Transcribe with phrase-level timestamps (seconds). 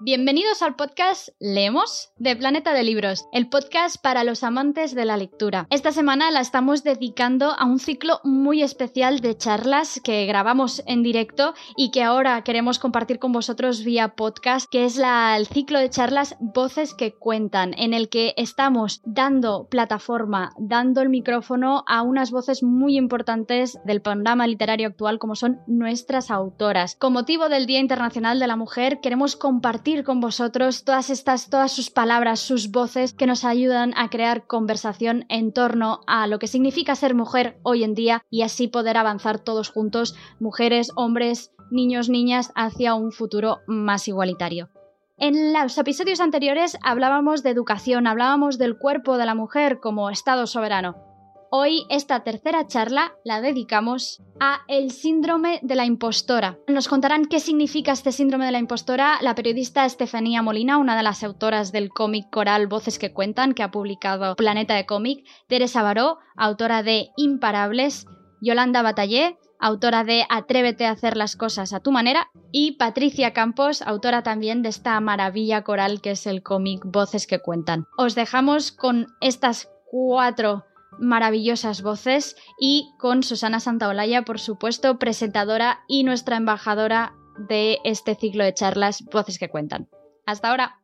[0.00, 5.16] Bienvenidos al podcast Leemos de Planeta de Libros, el podcast para los amantes de la
[5.16, 5.66] lectura.
[5.70, 11.02] Esta semana la estamos dedicando a un ciclo muy especial de charlas que grabamos en
[11.02, 15.90] directo y que ahora queremos compartir con vosotros vía podcast, que es el ciclo de
[15.90, 22.30] charlas Voces que cuentan, en el que estamos dando plataforma, dando el micrófono a unas
[22.30, 26.94] voces muy importantes del panorama literario actual como son nuestras autoras.
[26.94, 31.72] Con motivo del Día Internacional de la Mujer queremos compartir con vosotros todas estas, todas
[31.72, 36.46] sus palabras, sus voces que nos ayudan a crear conversación en torno a lo que
[36.46, 42.10] significa ser mujer hoy en día y así poder avanzar todos juntos, mujeres, hombres, niños,
[42.10, 44.68] niñas, hacia un futuro más igualitario.
[45.16, 50.46] En los episodios anteriores hablábamos de educación, hablábamos del cuerpo de la mujer como Estado
[50.46, 51.07] soberano.
[51.50, 56.58] Hoy esta tercera charla la dedicamos a el síndrome de la impostora.
[56.68, 61.02] Nos contarán qué significa este síndrome de la impostora la periodista Estefanía Molina, una de
[61.02, 65.82] las autoras del cómic coral Voces que cuentan, que ha publicado Planeta de Cómic, Teresa
[65.82, 68.06] Baró, autora de Imparables,
[68.42, 73.80] Yolanda Batallé, autora de Atrévete a hacer las cosas a tu manera, y Patricia Campos,
[73.80, 77.86] autora también de esta maravilla coral que es el cómic Voces que cuentan.
[77.96, 80.64] Os dejamos con estas cuatro
[80.98, 87.14] maravillosas voces y con Susana Santaolalla, por supuesto, presentadora y nuestra embajadora
[87.48, 89.88] de este ciclo de charlas Voces que Cuentan.
[90.26, 90.78] Hasta ahora.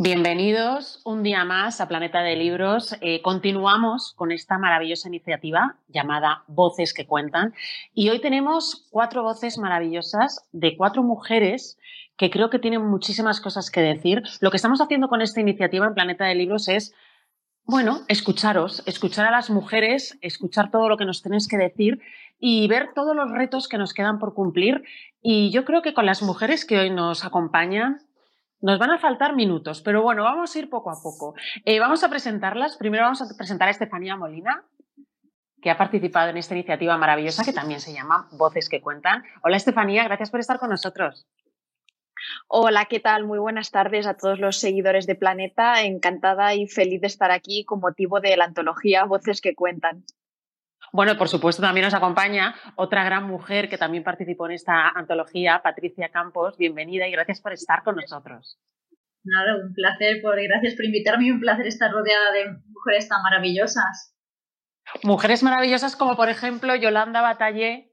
[0.00, 2.96] Bienvenidos un día más a Planeta de Libros.
[3.00, 7.52] Eh, continuamos con esta maravillosa iniciativa llamada Voces que Cuentan
[7.94, 11.78] y hoy tenemos cuatro voces maravillosas de cuatro mujeres
[12.16, 14.22] que creo que tienen muchísimas cosas que decir.
[14.40, 16.94] Lo que estamos haciendo con esta iniciativa en Planeta de Libros es
[17.68, 22.00] bueno, escucharos, escuchar a las mujeres, escuchar todo lo que nos tenéis que decir
[22.40, 24.84] y ver todos los retos que nos quedan por cumplir.
[25.20, 28.00] Y yo creo que con las mujeres que hoy nos acompañan,
[28.62, 31.34] nos van a faltar minutos, pero bueno, vamos a ir poco a poco.
[31.66, 32.78] Eh, vamos a presentarlas.
[32.78, 34.64] Primero vamos a presentar a Estefanía Molina,
[35.60, 39.24] que ha participado en esta iniciativa maravillosa que también se llama Voces que Cuentan.
[39.42, 41.26] Hola Estefanía, gracias por estar con nosotros.
[42.48, 43.24] Hola, ¿qué tal?
[43.24, 45.82] Muy buenas tardes a todos los seguidores de Planeta.
[45.82, 50.04] Encantada y feliz de estar aquí con motivo de la antología Voces que Cuentan.
[50.92, 55.60] Bueno, por supuesto, también nos acompaña otra gran mujer que también participó en esta antología,
[55.62, 56.56] Patricia Campos.
[56.56, 58.58] Bienvenida y gracias por estar con nosotros.
[59.24, 63.22] Nada, un placer, por, gracias por invitarme y un placer estar rodeada de mujeres tan
[63.22, 64.14] maravillosas.
[65.02, 67.87] Mujeres maravillosas como por ejemplo Yolanda Batallé,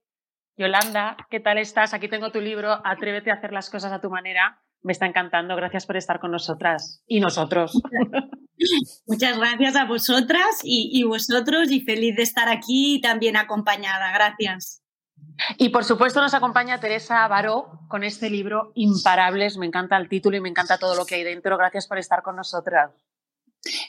[0.58, 1.94] Yolanda, ¿qué tal estás?
[1.94, 4.62] Aquí tengo tu libro, Atrévete a hacer las cosas a tu manera.
[4.82, 5.56] Me está encantando.
[5.56, 7.74] Gracias por estar con nosotras y nosotros.
[9.08, 14.14] Muchas gracias a vosotras y, vosotros y feliz de estar aquí y también acompañada.
[14.14, 14.82] Gracias.
[15.58, 19.58] Y por supuesto nos acompaña Teresa Baró con este libro Imparables.
[19.58, 21.58] Me encanta el título y me encanta todo lo que hay dentro.
[21.58, 22.92] Gracias por estar con nosotras.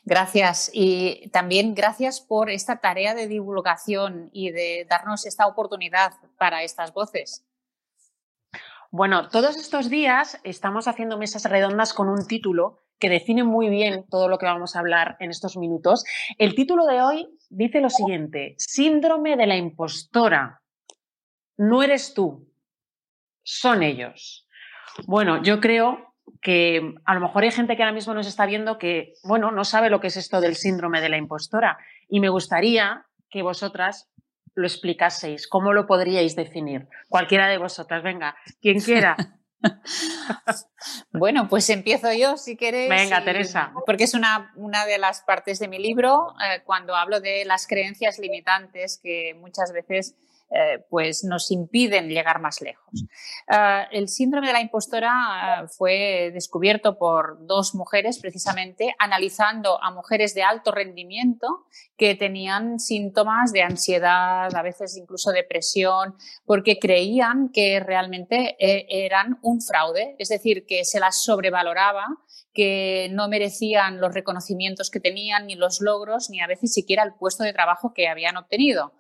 [0.05, 6.63] Gracias y también gracias por esta tarea de divulgación y de darnos esta oportunidad para
[6.63, 7.45] estas voces.
[8.91, 14.07] Bueno, todos estos días estamos haciendo mesas redondas con un título que define muy bien
[14.09, 16.05] todo lo que vamos a hablar en estos minutos.
[16.39, 20.63] El título de hoy dice lo siguiente, síndrome de la impostora.
[21.59, 22.49] No eres tú,
[23.43, 24.49] son ellos.
[25.07, 28.79] Bueno, yo creo que a lo mejor hay gente que ahora mismo nos está viendo
[28.79, 31.79] que, bueno, no sabe lo que es esto del síndrome de la impostora.
[32.09, 34.09] Y me gustaría que vosotras
[34.55, 35.49] lo explicaseis.
[35.49, 36.89] ¿Cómo lo podríais definir?
[37.09, 39.17] Cualquiera de vosotras, venga, quien quiera.
[41.13, 42.89] bueno, pues empiezo yo si queréis.
[42.89, 43.73] Venga, Teresa.
[43.85, 47.67] Porque es una, una, de las partes de mi libro eh, cuando hablo de las
[47.67, 50.17] creencias limitantes que muchas veces
[50.49, 53.05] eh, pues nos impiden llegar más lejos.
[53.51, 59.91] Eh, el síndrome de la impostora eh, fue descubierto por dos mujeres precisamente analizando a
[59.91, 66.15] mujeres de alto rendimiento que tenían síntomas de ansiedad, a veces incluso depresión,
[66.45, 72.05] porque creían que realmente eran un fraude, es decir, que se las sobrevaloraba
[72.57, 77.13] que no merecían los reconocimientos que tenían, ni los logros, ni a veces siquiera el
[77.13, 78.95] puesto de trabajo que habían obtenido.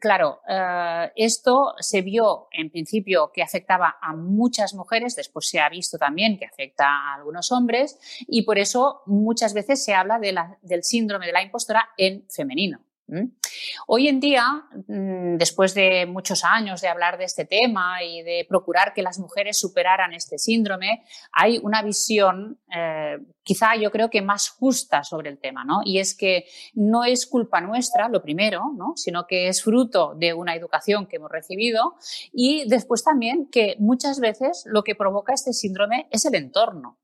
[0.00, 5.68] claro, eh, esto se vio en principio que afectaba a muchas mujeres, después se ha
[5.68, 10.82] visto también que afecta a algunos hombres y por eso muchas veces se habla del
[10.84, 12.85] síndrome de la impostora en femenino.
[13.86, 18.46] Hoy en día, mm, después de muchos años de hablar de este tema y de
[18.48, 24.22] procurar que las mujeres superaran este síndrome, hay una visión eh, quizá yo creo que
[24.22, 25.80] más justa sobre el tema, ¿no?
[25.84, 28.94] Y es que no es culpa nuestra, lo primero, ¿no?
[28.96, 31.94] Sino que es fruto de una educación que hemos recibido
[32.32, 36.98] y después también que muchas veces lo que provoca este síndrome es el entorno.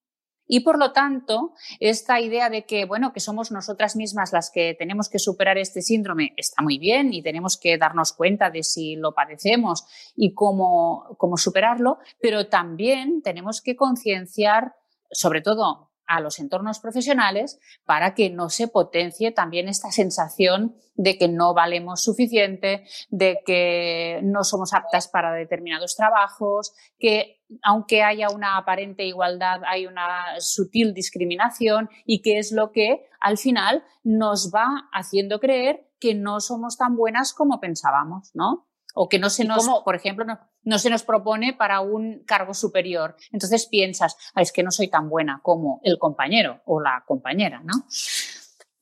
[0.47, 4.75] Y por lo tanto, esta idea de que, bueno, que somos nosotras mismas las que
[4.79, 8.97] tenemos que superar este síndrome está muy bien y tenemos que darnos cuenta de si
[8.97, 9.85] lo padecemos
[10.17, 14.75] y cómo, cómo superarlo, pero también tenemos que concienciar,
[15.11, 21.17] sobre todo a los entornos profesionales para que no se potencie también esta sensación de
[21.17, 28.29] que no valemos suficiente, de que no somos aptas para determinados trabajos, que aunque haya
[28.29, 34.53] una aparente igualdad, hay una sutil discriminación y que es lo que al final nos
[34.55, 38.67] va haciendo creer que no somos tan buenas como pensábamos, ¿no?
[38.95, 40.25] O que no se nos, por ejemplo,
[40.63, 43.17] no, se nos propone para un cargo superior.
[43.31, 47.87] Entonces piensas, es que no soy tan buena como el compañero o la compañera, ¿no?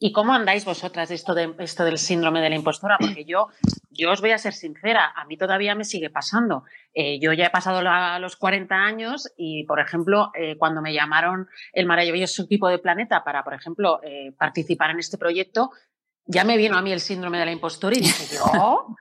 [0.02, 2.96] ¿Y cómo andáis vosotras esto, de, esto del síndrome de la impostora?
[2.98, 3.48] Porque yo,
[3.90, 6.64] yo os voy a ser sincera, a mí todavía me sigue pasando.
[6.94, 7.82] Eh, yo ya he pasado
[8.18, 13.22] los 40 años y, por ejemplo, eh, cuando me llamaron el maravilloso equipo de Planeta
[13.24, 15.70] para, por ejemplo, eh, participar en este proyecto,
[16.24, 18.96] ya me vino a mí el síndrome de la impostora y dije, yo,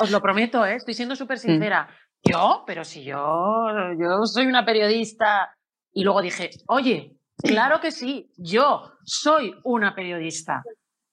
[0.00, 0.76] os lo prometo, ¿eh?
[0.76, 1.88] estoy siendo súper sincera.
[2.22, 3.66] Yo, pero si yo,
[3.98, 5.54] yo soy una periodista.
[5.92, 10.62] Y luego dije, oye, claro que sí, yo soy una periodista.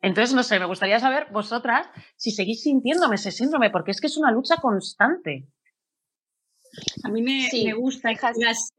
[0.02, 4.08] Entonces, no sé, me gustaría saber vosotras si seguís sintiéndome ese síndrome, porque es que
[4.08, 5.48] es una lucha constante.
[7.04, 8.12] A mí me, me gusta.
[8.12, 8.74] Las...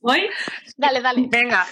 [0.00, 0.28] ¿Voy?
[0.76, 1.26] Dale, dale.
[1.30, 1.66] Venga.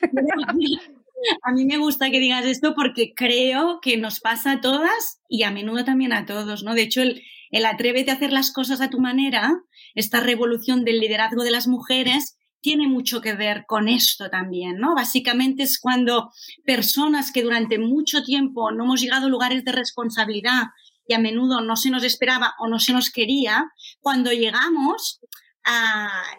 [1.42, 5.42] A mí me gusta que digas esto porque creo que nos pasa a todas y
[5.42, 6.74] a menudo también a todos, ¿no?
[6.74, 9.54] De hecho, el, el atrévete a hacer las cosas a tu manera,
[9.94, 14.94] esta revolución del liderazgo de las mujeres, tiene mucho que ver con esto también, ¿no?
[14.94, 16.32] Básicamente es cuando
[16.64, 20.64] personas que durante mucho tiempo no hemos llegado a lugares de responsabilidad
[21.06, 23.64] y a menudo no se nos esperaba o no se nos quería,
[24.00, 25.20] cuando llegamos,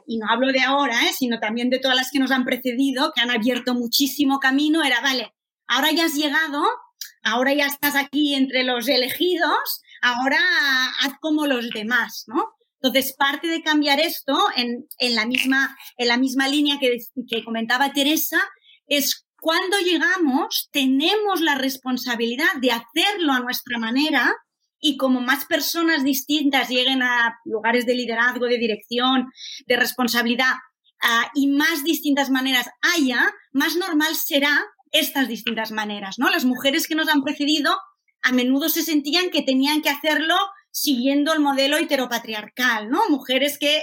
[0.07, 1.13] y no hablo de ahora, ¿eh?
[1.13, 5.01] sino también de todas las que nos han precedido, que han abierto muchísimo camino, era,
[5.01, 5.33] vale,
[5.67, 6.63] ahora ya has llegado,
[7.23, 10.39] ahora ya estás aquí entre los elegidos, ahora
[11.01, 12.55] haz como los demás, ¿no?
[12.81, 17.91] Entonces, parte de cambiar esto en, en la, misma, en la misma línea que comentaba
[17.91, 18.39] Teresa
[18.87, 24.33] es cuando llegamos, tenemos la responsabilidad de hacerlo a nuestra manera
[24.79, 29.31] y como más personas distintas lleguen a lugares de liderazgo, de dirección,
[29.67, 30.53] de responsabilidad
[31.03, 33.21] uh, y más distintas maneras haya,
[33.51, 36.29] más normal será estas distintas maneras, ¿no?
[36.29, 37.77] Las mujeres que nos han precedido
[38.21, 40.35] a menudo se sentían que tenían que hacerlo
[40.71, 43.07] siguiendo el modelo heteropatriarcal, ¿no?
[43.09, 43.81] Mujeres que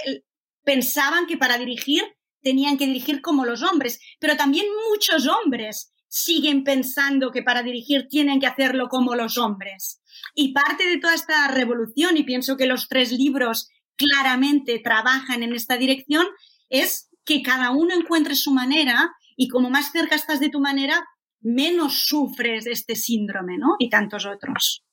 [0.63, 2.03] pensaban que para dirigir
[2.41, 8.07] tenían que dirigir como los hombres, pero también muchos hombres siguen pensando que para dirigir
[8.07, 10.01] tienen que hacerlo como los hombres.
[10.33, 15.53] Y parte de toda esta revolución, y pienso que los tres libros claramente trabajan en
[15.53, 16.25] esta dirección,
[16.69, 21.05] es que cada uno encuentre su manera y como más cerca estás de tu manera,
[21.41, 23.75] menos sufres de este síndrome, ¿no?
[23.79, 24.83] Y tantos otros.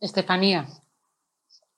[0.00, 0.66] Estefanía.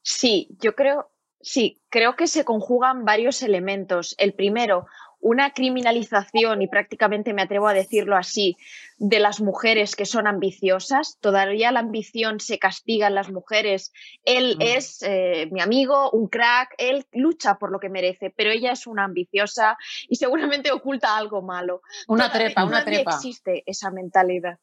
[0.02, 1.10] Sí, yo creo,
[1.40, 4.14] sí, creo que se conjugan varios elementos.
[4.18, 4.86] El primero,
[5.22, 8.56] una criminalización, y prácticamente me atrevo a decirlo así,
[8.98, 11.16] de las mujeres que son ambiciosas.
[11.20, 13.92] Todavía la ambición se castiga en las mujeres.
[14.24, 14.62] Él mm.
[14.62, 18.86] es eh, mi amigo, un crack, él lucha por lo que merece, pero ella es
[18.88, 21.82] una ambiciosa y seguramente oculta algo malo.
[22.08, 23.12] Una trepa, una trepa.
[23.12, 24.58] existe esa mentalidad.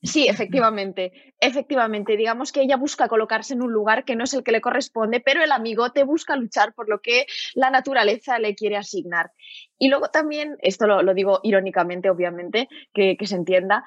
[0.00, 2.16] Sí, efectivamente, efectivamente.
[2.16, 5.20] Digamos que ella busca colocarse en un lugar que no es el que le corresponde,
[5.20, 9.32] pero el amigote busca luchar por lo que la naturaleza le quiere asignar.
[9.76, 13.82] Y luego también, esto lo, digo irónicamente, obviamente, que, que, se entienda,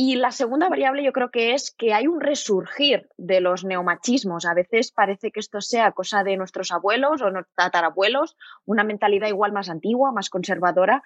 [0.00, 4.46] y la segunda variable yo creo que es que hay un resurgir de los neomachismos.
[4.46, 9.50] A veces parece que esto sea cosa de nuestros abuelos o tatarabuelos, una mentalidad igual
[9.50, 11.02] más antigua, más conservadora,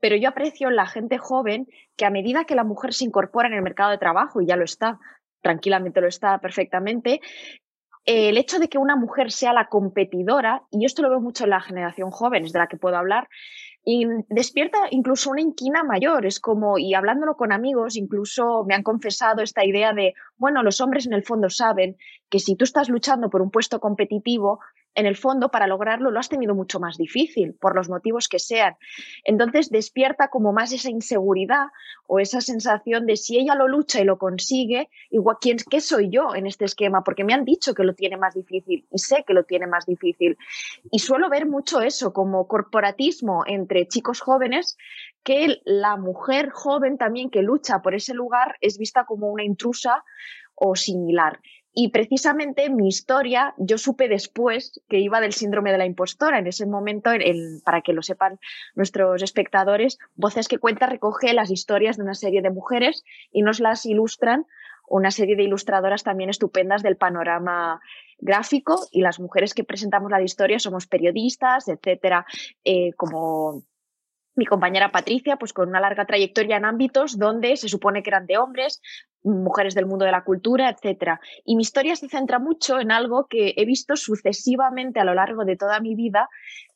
[0.00, 3.54] pero yo aprecio la gente joven que a medida que la mujer se incorpora en
[3.54, 4.98] el mercado de trabajo, y ya lo está,
[5.42, 7.20] tranquilamente lo está perfectamente,
[8.06, 11.50] el hecho de que una mujer sea la competidora, y esto lo veo mucho en
[11.50, 13.28] la generación joven, es de la que puedo hablar,
[13.84, 16.26] y despierta incluso una inquina mayor.
[16.26, 20.80] Es como, y hablándolo con amigos, incluso me han confesado esta idea de, bueno, los
[20.80, 21.96] hombres en el fondo saben
[22.28, 24.60] que si tú estás luchando por un puesto competitivo,
[24.94, 28.38] en el fondo, para lograrlo lo has tenido mucho más difícil, por los motivos que
[28.38, 28.76] sean.
[29.24, 31.66] Entonces despierta como más esa inseguridad
[32.06, 36.10] o esa sensación de si ella lo lucha y lo consigue, igual, ¿quién, ¿qué soy
[36.10, 37.04] yo en este esquema?
[37.04, 39.86] Porque me han dicho que lo tiene más difícil y sé que lo tiene más
[39.86, 40.36] difícil.
[40.90, 44.76] Y suelo ver mucho eso como corporatismo entre chicos jóvenes,
[45.22, 50.04] que la mujer joven también que lucha por ese lugar es vista como una intrusa
[50.54, 51.40] o similar.
[51.72, 56.38] Y precisamente mi historia, yo supe después que iba del síndrome de la impostora.
[56.38, 57.10] En ese momento,
[57.64, 58.40] para que lo sepan
[58.74, 63.60] nuestros espectadores, Voces que Cuenta recoge las historias de una serie de mujeres y nos
[63.60, 64.46] las ilustran
[64.90, 67.80] una serie de ilustradoras también estupendas del panorama
[68.18, 72.26] gráfico y las mujeres que presentamos la historia somos periodistas, etcétera,
[72.64, 73.62] eh, como
[74.34, 78.26] mi compañera Patricia, pues con una larga trayectoria en ámbitos donde se supone que eran
[78.26, 78.80] de hombres,
[79.22, 81.20] mujeres del mundo de la cultura, etcétera.
[81.44, 85.44] Y mi historia se centra mucho en algo que he visto sucesivamente a lo largo
[85.44, 86.28] de toda mi vida,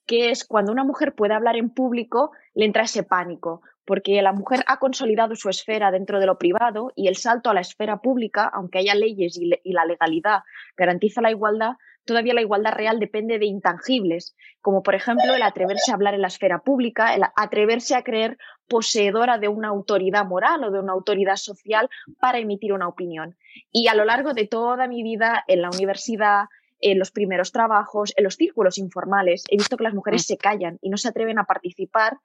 [0.06, 4.32] que es cuando una mujer puede hablar en público, le entra ese pánico, porque la
[4.32, 7.98] mujer ha consolidado su esfera dentro de lo privado y el salto a la esfera
[7.98, 10.40] pública, aunque haya leyes y, y la legalidad
[10.76, 11.72] garantiza la igualdad,
[12.04, 16.22] todavía la igualdad real depende de intangibles, como por ejemplo el atreverse a hablar en
[16.22, 20.92] la esfera pública, el atreverse a creer poseedora de una autoridad moral o de una
[20.92, 21.88] autoridad social
[22.20, 23.36] para emitir una opinión.
[23.70, 26.44] Y a lo largo de toda mi vida en la universidad,
[26.80, 30.24] en los primeros trabajos, en los círculos informales, he visto que las mujeres mm.
[30.24, 32.18] se callan y no se atreven a participar.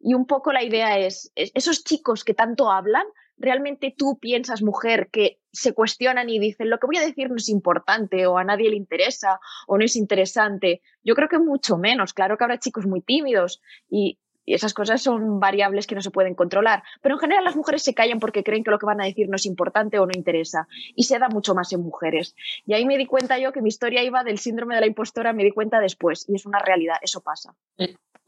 [0.00, 3.04] Y un poco la idea es, esos chicos que tanto hablan,
[3.38, 7.36] ¿realmente tú piensas, mujer, que se cuestionan y dicen lo que voy a decir no
[7.36, 10.82] es importante o a nadie le interesa o no es interesante?
[11.02, 12.12] Yo creo que mucho menos.
[12.12, 14.18] Claro que habrá chicos muy tímidos y,
[14.54, 16.82] esas cosas son variables que no se pueden controlar.
[17.02, 19.28] Pero en general las mujeres se callan porque creen que lo que van a decir
[19.28, 20.66] no es importante o no interesa.
[20.94, 22.34] Y se da mucho más en mujeres.
[22.66, 25.32] Y ahí me di cuenta yo que mi historia iba del síndrome de la impostora,
[25.32, 26.24] me di cuenta después.
[26.28, 27.54] Y es una realidad, eso pasa.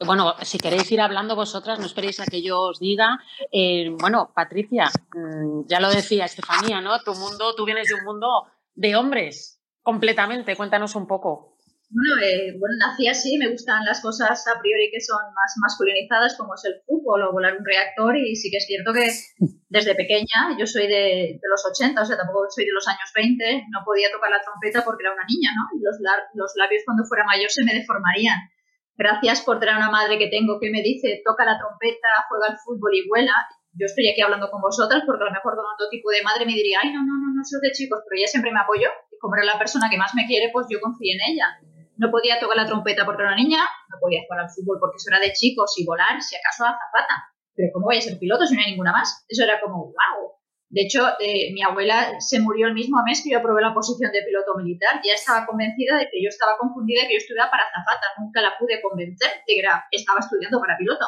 [0.04, 3.19] Bueno, si queréis ir hablando vosotras, no esperéis a que yo os diga.
[3.52, 6.99] Eh, bueno, Patricia, mm, ya lo decía Estefanía, ¿no?
[7.00, 10.57] Tu mundo, tú vienes de un mundo de hombres, completamente.
[10.57, 11.59] Cuéntanos un poco.
[11.90, 16.35] Bueno, eh, bueno, nací así, me gustan las cosas a priori que son más masculinizadas,
[16.38, 19.11] como es el fútbol o volar un reactor, y sí que es cierto que
[19.69, 23.11] desde pequeña, yo soy de, de los 80, o sea, tampoco soy de los años
[23.12, 25.76] 20, no podía tocar la trompeta porque era una niña, ¿no?
[25.76, 25.97] Y los,
[26.35, 28.38] los labios cuando fuera mayor se me deformarían
[29.00, 32.52] gracias por tener a una madre que tengo que me dice toca la trompeta, juega
[32.52, 33.33] al fútbol y vuela.
[33.73, 36.45] Yo estoy aquí hablando con vosotras porque a lo mejor con otro tipo de madre
[36.45, 38.92] me diría, ay, no, no, no, no soy de chicos, pero ella siempre me apoyó
[39.09, 41.47] y como era la persona que más me quiere, pues yo confío en ella.
[41.97, 44.97] No podía tocar la trompeta porque era una niña, no podía jugar al fútbol porque
[44.97, 47.33] eso era de chicos y volar, si acaso a zapata.
[47.57, 49.25] Pero ¿cómo voy a ser piloto si no hay ninguna más?
[49.28, 50.39] Eso era como, wow.
[50.70, 54.12] De hecho, eh, mi abuela se murió el mismo mes que yo aprobé la posición
[54.12, 55.02] de piloto militar.
[55.04, 58.06] Ya estaba convencida de que yo estaba confundida y que yo estudiaba para zafata.
[58.18, 61.06] Nunca la pude convencer de que estaba estudiando para piloto.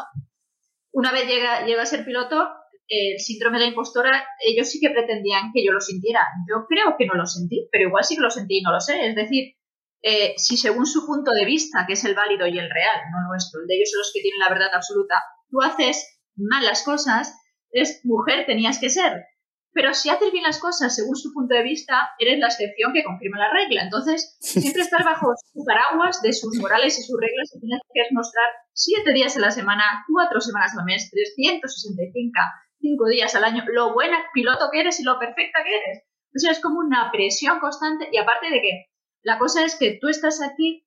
[0.91, 2.51] Una vez llega, llega a ser piloto,
[2.89, 6.27] el síndrome de la impostora, ellos sí que pretendían que yo lo sintiera.
[6.51, 8.81] Yo creo que no lo sentí, pero igual sí que lo sentí y no lo
[8.81, 9.07] sé.
[9.07, 9.55] Es decir,
[10.03, 13.29] eh, si según su punto de vista, que es el válido y el real, no
[13.29, 16.83] nuestro, el de ellos son los que tienen la verdad absoluta, tú haces mal las
[16.83, 17.39] cosas,
[17.71, 19.25] eres mujer, tenías que ser
[19.73, 23.05] pero si haces bien las cosas según su punto de vista, eres la excepción que
[23.05, 23.83] confirma la regla.
[23.83, 28.15] Entonces, siempre estar bajo su paraguas de sus morales y sus reglas y tienes que
[28.15, 32.33] mostrar siete días a la semana, cuatro semanas al mes, 365,
[32.81, 36.05] cinco días al año, lo buena piloto que eres y lo perfecta que eres.
[36.35, 38.87] O sea, es como una presión constante y aparte de que
[39.23, 40.87] la cosa es que tú estás aquí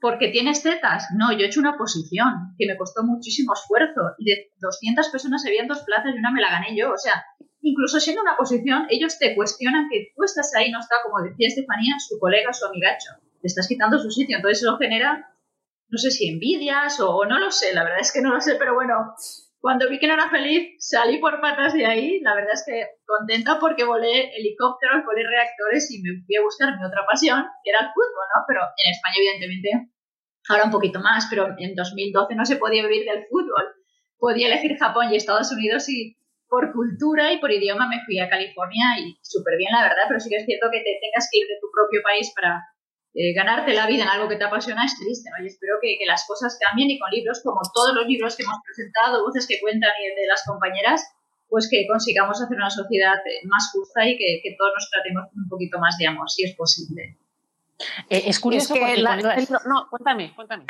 [0.00, 1.06] porque tienes tetas.
[1.16, 5.44] No, yo he hecho una posición que me costó muchísimo esfuerzo y de 200 personas
[5.46, 6.92] habían dos plazas y una me la gané yo.
[6.92, 7.24] O sea,
[7.62, 11.48] incluso siendo una posición, ellos te cuestionan que tú estás ahí, no está, como decía
[11.48, 13.10] Estefanía, su colega, su amigacho.
[13.40, 14.36] Te estás quitando su sitio.
[14.36, 15.32] Entonces eso genera,
[15.88, 18.56] no sé si envidias o, no lo sé, la verdad es que no lo sé,
[18.56, 19.14] pero bueno,
[19.62, 22.20] cuando vi que no era feliz, salí por patas de ahí.
[22.20, 26.76] La verdad es que contenta porque volé helicópteros, volé reactores y me fui a buscar
[26.76, 28.42] mi otra pasión, que era el fútbol, ¿no?
[28.48, 29.92] Pero en España, evidentemente,
[30.48, 33.62] ahora un poquito más, pero en 2012 no se podía vivir del fútbol.
[34.18, 36.16] Podía elegir Japón y Estados Unidos y
[36.52, 40.20] por cultura y por idioma me fui a California y súper bien, la verdad, pero
[40.20, 42.60] sí que es cierto que te tengas que ir de tu propio país para
[43.16, 45.42] eh, ganarte la vida en algo que te apasiona es triste, ¿no?
[45.42, 48.60] Y espero que, las cosas cambien y con libros como todos los libros que hemos
[48.68, 51.00] presentado, voces que cuentan y de las compañeras,
[51.48, 55.44] pues que consigamos hacer una sociedad eh, más justa y que, todos nos tratemos con
[55.44, 57.16] un poquito más de amor, si es posible.
[58.10, 60.66] Eh, es curioso que no, cuéntame, cuéntame.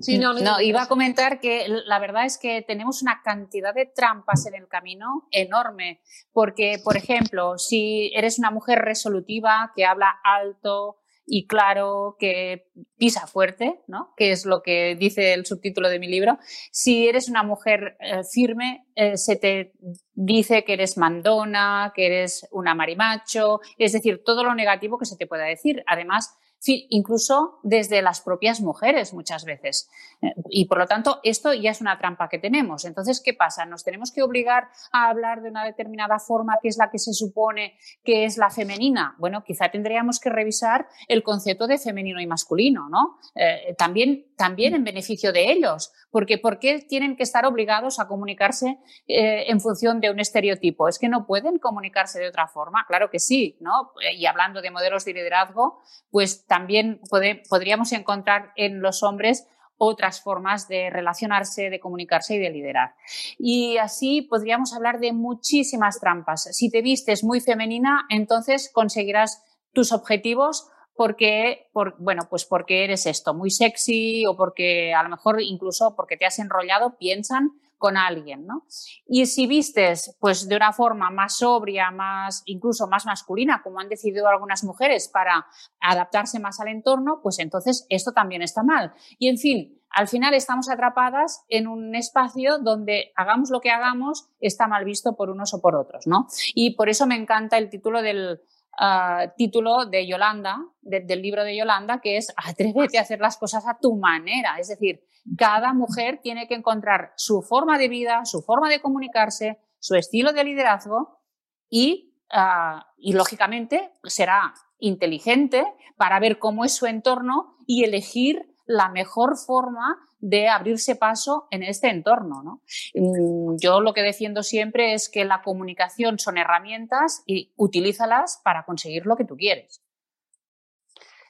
[0.00, 4.46] Sí, no, iba a comentar que la verdad es que tenemos una cantidad de trampas
[4.46, 6.00] en el camino enorme,
[6.32, 13.26] porque, por ejemplo, si eres una mujer resolutiva que habla alto, y claro, que pisa
[13.26, 14.12] fuerte, ¿no?
[14.16, 16.38] que es lo que dice el subtítulo de mi libro.
[16.72, 19.72] Si eres una mujer eh, firme, eh, se te
[20.14, 25.16] dice que eres mandona, que eres una marimacho, es decir, todo lo negativo que se
[25.16, 25.84] te pueda decir.
[25.86, 29.90] Además, incluso desde las propias mujeres muchas veces.
[30.20, 32.84] Eh, y por lo tanto, esto ya es una trampa que tenemos.
[32.84, 33.66] Entonces, ¿qué pasa?
[33.66, 37.12] ¿Nos tenemos que obligar a hablar de una determinada forma que es la que se
[37.12, 39.16] supone que es la femenina?
[39.18, 43.18] Bueno, quizá tendríamos que revisar el concepto de femenino y masculino, ¿no?
[43.34, 48.06] Eh, también, también en beneficio de ellos, porque ¿por qué tienen que estar obligados a
[48.06, 50.88] comunicarse eh, en función de un estereotipo?
[50.88, 52.84] ¿Es que no pueden comunicarse de otra forma?
[52.86, 53.92] Claro que sí, ¿no?
[54.16, 57.00] Y hablando de modelos de liderazgo, pues también
[57.48, 62.94] podríamos encontrar en los hombres otras formas de relacionarse, de comunicarse y de liderar.
[63.38, 66.50] Y así podríamos hablar de muchísimas trampas.
[66.52, 69.42] Si te vistes muy femenina, entonces conseguirás
[69.72, 75.40] tus objetivos porque, bueno, pues porque eres esto, muy sexy o porque a lo mejor
[75.40, 77.52] incluso porque te has enrollado, piensan
[77.82, 78.64] con alguien, ¿no?
[79.08, 83.88] Y si vistes, pues de una forma más sobria, más, incluso más masculina, como han
[83.88, 85.46] decidido algunas mujeres para
[85.80, 88.92] adaptarse más al entorno, pues entonces esto también está mal.
[89.18, 94.28] Y en fin, al final estamos atrapadas en un espacio donde hagamos lo que hagamos,
[94.38, 96.28] está mal visto por unos o por otros, ¿no?
[96.54, 98.42] Y por eso me encanta el título del,
[98.78, 103.66] ah, título de Yolanda, del libro de Yolanda, que es Atrévete a hacer las cosas
[103.66, 104.58] a tu manera.
[104.60, 105.02] Es decir,
[105.36, 110.32] cada mujer tiene que encontrar su forma de vida, su forma de comunicarse, su estilo
[110.32, 111.20] de liderazgo
[111.68, 115.64] y, ah, y lógicamente será inteligente
[115.96, 121.62] para ver cómo es su entorno y elegir la mejor forma de abrirse paso en
[121.62, 122.62] este entorno.
[122.94, 128.64] Mm, yo lo que defiendo siempre es que la comunicación son herramientas y utilízalas para
[128.64, 129.82] conseguir lo que tú quieres.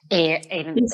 [0.09, 0.41] Eh,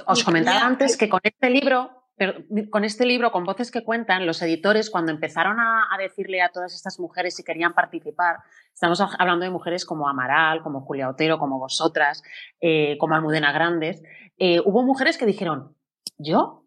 [0.06, 4.26] os comentaba antes que con este libro pero con este libro, con voces que cuentan,
[4.26, 8.40] los editores, cuando empezaron a, decirle a todas estas mujeres si querían participar,
[8.74, 12.22] estamos hablando de mujeres como Amaral, como Julia Otero, como vosotras,
[12.60, 14.04] eh, como Almudena Grandes,
[14.38, 15.78] eh, hubo mujeres que dijeron,
[16.18, 16.66] ¿yo?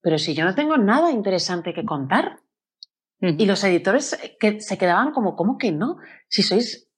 [0.00, 2.40] Pero si yo no tengo nada interesante que contar.
[3.20, 5.98] Y los editores que se quedaban como, ¿cómo que no?
[6.28, 6.90] Si sois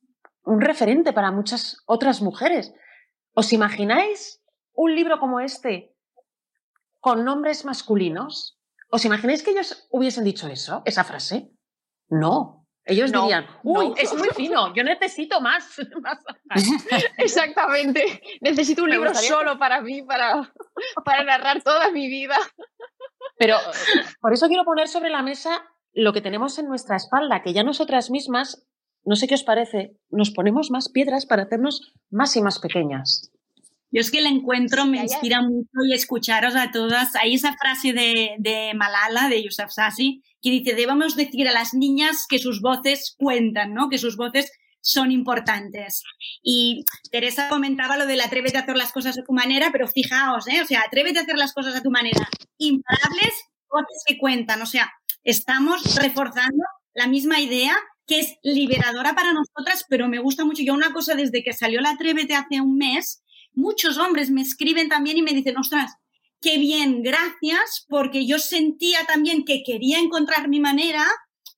[0.45, 2.73] un referente para muchas otras mujeres.
[3.35, 4.41] ¿Os imagináis
[4.73, 5.96] un libro como este
[7.07, 8.59] con nombres masculinos.
[8.91, 11.53] ¿Os imagináis que ellos hubiesen dicho eso, esa frase?
[12.09, 12.66] No.
[12.85, 15.77] Ellos dirían, uy, es muy fino, yo necesito más.
[17.19, 18.21] Exactamente.
[18.40, 20.53] Necesito un libro solo para mí, para,
[21.05, 22.38] para narrar toda mi vida.
[23.38, 23.57] Pero
[24.21, 27.62] por eso quiero poner sobre la mesa lo que tenemos en nuestra espalda, que ya
[27.62, 28.66] nosotras mismas,
[29.05, 33.31] no sé qué os parece, nos ponemos más piedras para hacernos más y más pequeñas.
[33.90, 37.14] Yo es que el encuentro me inspira mucho y escucharos a todas.
[37.16, 42.27] Hay esa frase de, Malala, de Yusuf Sassi, que dice, debemos decir a las niñas
[42.29, 43.88] que sus voces cuentan, ¿no?
[43.88, 46.03] Que sus voces son importantes.
[46.42, 50.46] Y Teresa comentaba lo del atrévete a hacer las cosas a tu manera, pero fijaos,
[50.49, 50.61] ¿eh?
[50.62, 52.29] O sea, atrévete a hacer las cosas a tu manera.
[52.59, 53.35] Imparables
[53.68, 54.62] voces que cuentan.
[54.62, 54.92] O sea,
[55.25, 60.62] estamos reforzando la misma idea que es liberadora para nosotras, pero me gusta mucho.
[60.64, 63.22] Yo una cosa desde que salió la Atrévete hace un mes,
[63.57, 65.95] muchos hombres me escriben también y me dicen, ostras,
[66.40, 71.05] qué bien, gracias, porque yo sentía también que quería encontrar mi manera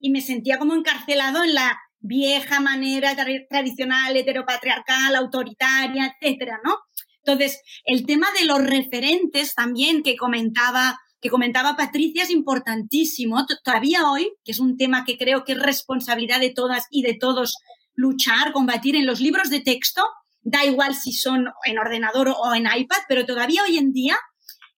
[0.00, 3.14] y me sentía como encarcelado en la vieja manera
[3.50, 6.76] tradicional, heteropatriarcal, autoritaria, etcétera, ¿no?
[7.24, 13.44] Entonces, el tema de los referentes también que comentaba, que comentaba Patricia es importantísimo.
[13.64, 17.14] Todavía hoy, que es un tema que creo que es responsabilidad de todas y de
[17.14, 17.54] todos
[17.94, 20.04] luchar, combatir en los libros de texto,
[20.50, 24.18] da igual si son en ordenador o en iPad, pero todavía hoy en día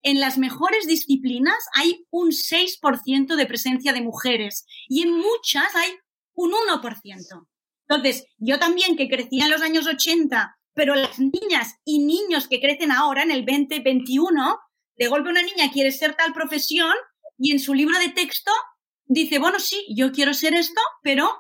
[0.03, 5.91] en las mejores disciplinas hay un 6% de presencia de mujeres y en muchas hay
[6.35, 7.47] un 1%.
[7.89, 12.61] Entonces, yo también que crecí en los años 80, pero las niñas y niños que
[12.61, 14.59] crecen ahora en el 2021,
[14.97, 16.95] de golpe una niña quiere ser tal profesión
[17.39, 18.51] y en su libro de texto
[19.07, 21.31] dice, bueno, sí, yo quiero ser esto, pero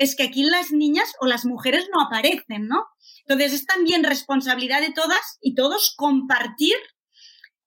[0.00, 2.86] es que aquí las niñas o las mujeres no aparecen, ¿no?
[3.26, 6.74] Entonces es también responsabilidad de todas y todos compartir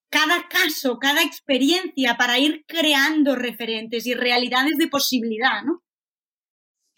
[0.10, 5.84] cada caso, cada experiencia para ir creando referentes y realidades de posibilidad, ¿no?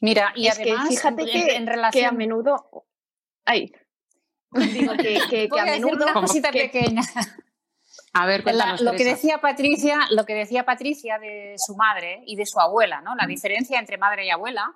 [0.02, 2.02] Mira, y además, fíjate que, en relación...
[2.02, 2.86] que a menudo...
[3.44, 3.74] Ay,
[4.52, 6.06] digo que, a menudo...
[6.06, 7.02] Una cosita pequeña.
[8.14, 8.46] A ver,
[8.80, 13.02] lo que decía Patricia, lo que decía Patricia de su madre y de su abuela,
[13.02, 13.16] ¿no?
[13.16, 14.74] La diferencia entre madre y abuela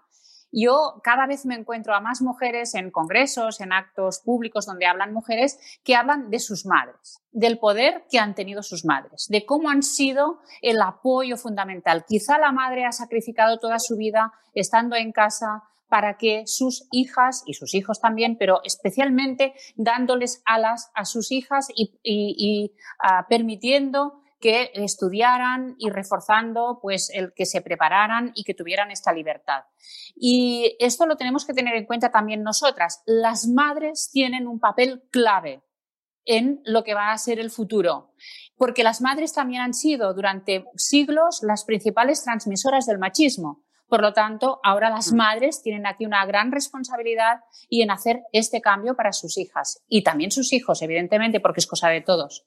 [0.52, 5.14] Yo cada vez me encuentro a más mujeres en congresos, en actos públicos donde hablan
[5.14, 9.70] mujeres que hablan de sus madres, del poder que han tenido sus madres, de cómo
[9.70, 12.06] han sido el apoyo fundamental.
[12.08, 17.44] Quizá la madre ha sacrificado toda su vida estando en casa para que sus hijas
[17.46, 24.72] y sus hijos también, pero especialmente dándoles alas a sus hijas y, ah, permitiendo que
[24.74, 29.64] estudiaran y reforzando pues el que se prepararan y que tuvieran esta libertad.
[30.16, 33.04] Y esto lo tenemos que tener en cuenta también nosotras.
[33.06, 35.62] Las madres tienen un papel clave
[36.26, 38.14] en lo que va a ser el futuro,
[38.56, 43.64] porque las madres también han sido durante siglos las principales transmisoras del machismo.
[43.88, 45.16] Por lo tanto, ahora las mm.
[45.16, 50.04] madres tienen aquí una gran responsabilidad y en hacer este cambio para sus hijas y
[50.04, 52.46] también sus hijos, evidentemente, porque es cosa de todos.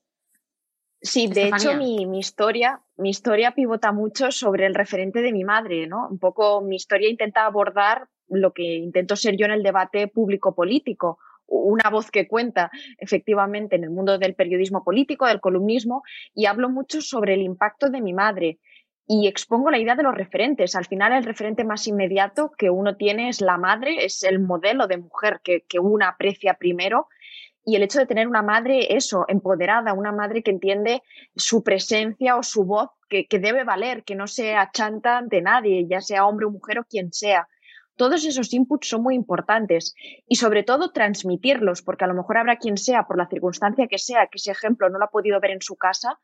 [1.02, 5.88] Sí, de hecho mi, historia, mi historia pivota mucho sobre el referente de mi madre,
[5.88, 6.08] ¿no?
[6.08, 10.54] Un poco mi historia intenta abordar lo que intento ser yo en el debate público
[10.54, 16.46] político, una voz que cuenta efectivamente en el mundo del periodismo político, del columnismo, y
[16.46, 18.60] hablo mucho sobre el impacto de mi madre
[19.06, 20.76] y expongo la idea de los referentes.
[20.76, 24.86] Al final el referente más inmediato que uno tiene es la madre, es el modelo
[24.86, 27.08] de mujer que, que uno aprecia primero
[27.64, 31.02] y el hecho de tener una madre, eso, empoderada, una madre que entiende
[31.36, 36.00] su presencia o su voz, que, debe valer, que no se achanta ante nadie, ya
[36.00, 37.46] sea hombre o mujer o quien sea.
[37.96, 39.94] Todos esos inputs son muy importantes
[40.26, 43.98] y sobre todo transmitirlos, porque a lo mejor habrá quien sea, por la circunstancia que
[43.98, 46.18] sea, que ese ejemplo no lo ha podido ver en su casa,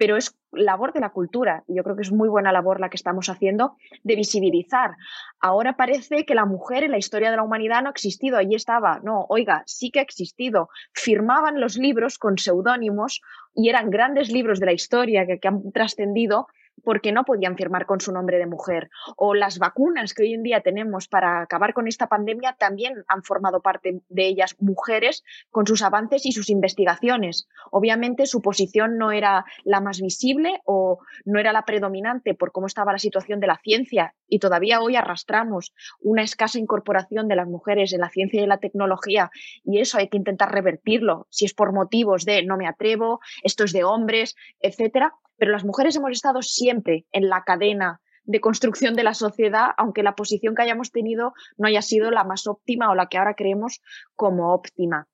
[0.00, 1.62] pero es labor de la cultura.
[1.68, 4.92] Yo creo que es muy buena labor la que estamos haciendo de visibilizar.
[5.40, 8.54] Ahora parece que la mujer en la historia de la humanidad no ha existido, allí
[8.54, 9.00] estaba.
[9.04, 10.70] No, oiga, sí que ha existido.
[10.94, 13.20] Firmaban los libros con seudónimos
[13.54, 16.46] y eran grandes libros de la historia que, que han trascendido
[16.84, 18.90] porque no podían firmar con su nombre de mujer.
[19.16, 23.22] O las vacunas que hoy en día tenemos para acabar con esta pandemia también han
[23.22, 27.48] formado parte de ellas mujeres con sus avances y sus investigaciones.
[27.70, 32.66] Obviamente su posición no era la más visible o no era la predominante por cómo
[32.66, 37.48] estaba la situación de la ciencia y todavía hoy arrastramos una escasa incorporación de las
[37.48, 39.30] mujeres en la ciencia y la tecnología
[39.64, 43.64] y eso hay que intentar revertirlo, si es por motivos de no me atrevo, esto
[43.64, 48.94] es de hombres, etcétera pero las mujeres hemos estado siempre en la cadena de construcción
[48.94, 52.90] de la sociedad, aunque la posición que hayamos tenido no haya sido la más óptima
[52.90, 53.80] o la que ahora creemos
[54.14, 55.08] como óptima.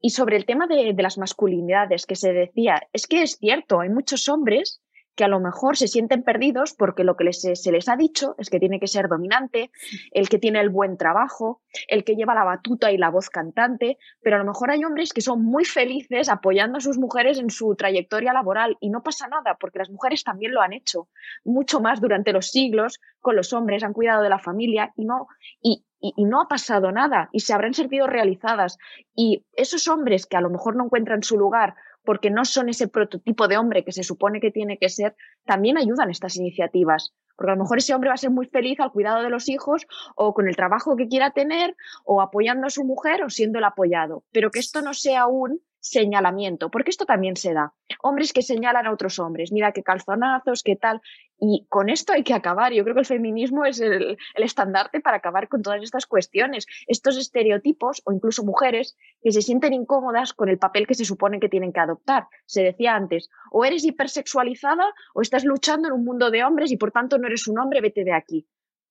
[0.00, 3.90] Y sobre el tema de, las masculinidades que se decía, es que es cierto, hay
[3.90, 4.80] muchos hombres
[5.16, 8.50] que a lo mejor se sienten perdidos porque lo que se les ha dicho es
[8.50, 9.70] que tiene que ser dominante,
[10.12, 13.98] el que tiene el buen trabajo, el que lleva la batuta y la voz cantante,
[14.22, 17.50] pero a lo mejor hay hombres que son muy felices apoyando a sus mujeres en
[17.50, 21.08] su trayectoria laboral y no pasa nada porque las mujeres también lo han hecho
[21.44, 25.28] mucho más durante los siglos con los hombres, han cuidado de la familia y no,
[25.62, 28.78] y, y, no ha pasado nada y se habrán sentido realizadas.
[29.14, 31.74] Y esos hombres que a lo mejor no encuentran su lugar
[32.06, 35.14] porque no son ese prototipo de hombre que se supone que tiene que ser,
[35.44, 37.12] también ayudan estas iniciativas.
[37.36, 39.50] Porque a lo mejor ese hombre va a ser muy feliz al cuidado de los
[39.50, 43.58] hijos o con el trabajo que quiera tener o apoyando a su mujer o siendo
[43.58, 44.24] el apoyado.
[44.32, 47.72] Pero que esto no sea un señalamiento, porque esto también se da.
[48.02, 51.00] Hombres que señalan a otros hombres, mira qué calzonazos, qué tal.
[51.38, 52.72] Y con esto hay que acabar.
[52.72, 57.16] Yo creo que el feminismo es el, estandarte para acabar con todas estas cuestiones, estos
[57.16, 61.48] estereotipos o incluso mujeres que se sienten incómodas con el papel que se supone que
[61.48, 62.26] tienen que adoptar.
[62.46, 66.76] Se decía antes, o eres hipersexualizada o estás luchando en un mundo de hombres y
[66.76, 68.46] por tanto no eres un hombre, vete de aquí.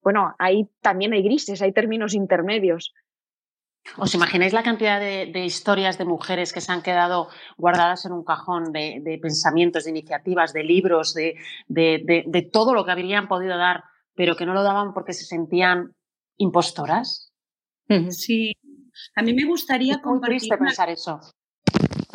[0.06, 2.94] Bueno, ahí también hay grises, hay términos intermedios.
[3.98, 8.24] ¿Os imagináis la cantidad de, historias de mujeres que se han quedado guardadas en un
[8.24, 11.36] cajón de, pensamientos, de iniciativas, de libros, de,
[11.68, 13.84] de, todo lo que habrían podido dar,
[14.16, 15.94] pero que no lo daban porque se sentían
[16.38, 17.32] impostoras?
[18.10, 18.54] Sí,
[19.16, 20.50] a mí me gustaría compartir.
[20.58, 21.20] pensar eso.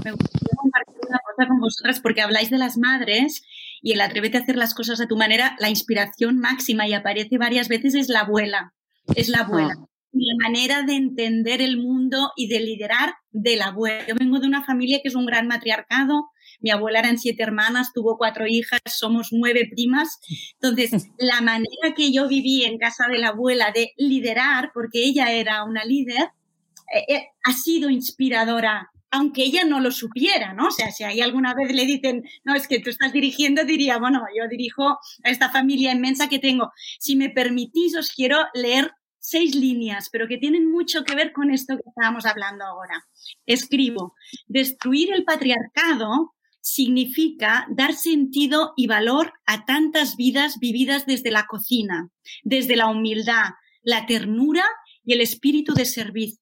[0.04, 3.42] Me gustaría compartir una cosa con vosotras porque habláis de las madres
[3.80, 7.38] y el atrévete a hacer las cosas a tu manera, la inspiración máxima y aparece
[7.38, 8.74] varias veces es la abuela.
[9.14, 9.76] Es la abuela.
[9.78, 14.06] Ah la manera de entender el mundo y de liderar de la abuela.
[14.06, 16.30] Yo vengo de una familia que es un gran matriarcado.
[16.60, 20.18] Mi abuela eran siete hermanas, tuvo cuatro hijas, somos nueve primas.
[20.60, 25.30] Entonces, la manera que yo viví en casa de la abuela de liderar, porque ella
[25.32, 26.30] era una líder,
[26.92, 30.68] eh, eh, ha sido inspiradora aunque ella no lo supiera, ¿no?
[30.68, 33.98] O sea, si hay alguna vez le dicen, no, es que tú estás dirigiendo, diría,
[33.98, 36.70] bueno, yo dirijo a esta familia inmensa que tengo.
[37.00, 41.50] Si me permitís, os quiero leer seis líneas, pero que tienen mucho que ver con
[41.50, 43.06] esto que estábamos hablando ahora.
[43.46, 44.14] Escribo,
[44.48, 52.10] destruir el patriarcado significa dar sentido y valor a tantas vidas vividas desde la cocina,
[52.42, 53.50] desde la humildad,
[53.82, 54.64] la ternura
[55.04, 56.38] y el espíritu de servicio.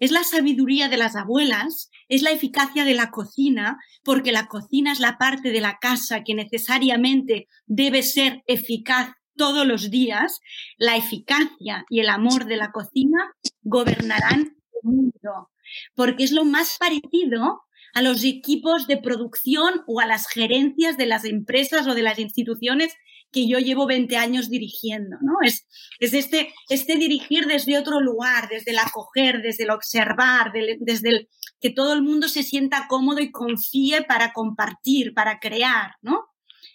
[0.00, 4.92] Es la sabiduría de las abuelas, es la eficacia de la cocina, porque la cocina
[4.92, 10.40] es la parte de la casa que necesariamente debe ser eficaz todos los días.
[10.76, 15.50] La eficacia y el amor de la cocina gobernarán el mundo,
[15.94, 17.62] porque es lo más parecido
[17.94, 22.18] a los equipos de producción o a las gerencias de las empresas o de las
[22.18, 22.92] instituciones
[23.30, 25.34] que yo llevo 20 años dirigiendo, ¿no?
[25.42, 25.66] Es,
[26.00, 31.28] es este, este dirigir desde otro lugar, desde el acoger, desde el observar, desde el
[31.60, 36.24] que todo el mundo se sienta cómodo y confíe para compartir, para crear, ¿no?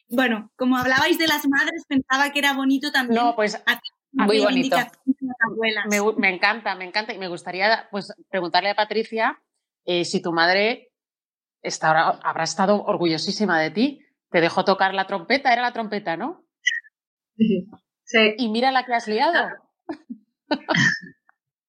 [0.09, 3.21] Bueno, como hablabais de las madres, pensaba que era bonito también.
[3.21, 3.61] No, pues
[4.11, 4.77] muy bonito.
[5.89, 9.41] Me, me, encanta, me encanta y me gustaría pues preguntarle a Patricia
[9.85, 10.91] eh, si tu madre
[11.91, 14.05] habrá estado orgullosísima de ti.
[14.29, 16.45] Te dejó tocar la trompeta, era la trompeta, ¿no?
[18.05, 18.35] Sí.
[18.37, 19.47] Y mira la que has liado.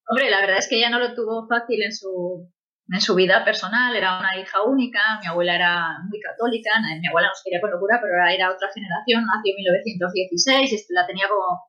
[0.08, 2.52] Hombre, la verdad es que ella no lo tuvo fácil en su,
[2.88, 6.70] en su vida personal, era una hija única, mi abuela era muy católica,
[7.00, 11.06] mi abuela nos quería con locura, pero era otra generación, nació en 1916, y la
[11.06, 11.64] tenía como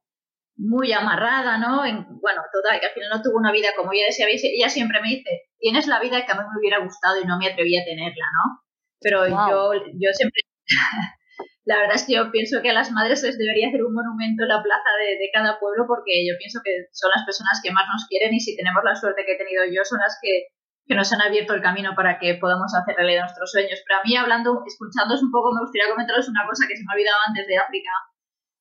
[0.58, 1.86] muy amarrada, ¿no?
[1.86, 5.02] En, bueno, total, que al final no tuvo una vida como ella decía, ella siempre
[5.02, 7.78] me dice, tienes la vida que a mí me hubiera gustado y no me atreví
[7.78, 8.64] a tenerla, ¿no?
[9.00, 10.42] Pero yo, yo siempre,
[11.66, 14.44] la verdad es que yo pienso que a las madres les debería hacer un monumento
[14.44, 17.72] en la plaza de, de, cada pueblo porque yo pienso que son las personas que
[17.72, 20.55] más nos quieren y si tenemos la suerte que he tenido yo son las que,
[20.86, 23.80] que nos han abierto el camino para que podamos hacer realidad nuestros sueños.
[23.88, 26.92] Pero a mí hablando, escuchándoos un poco, me gustaría comentaros una cosa que se me
[26.92, 27.92] ha olvidado antes de África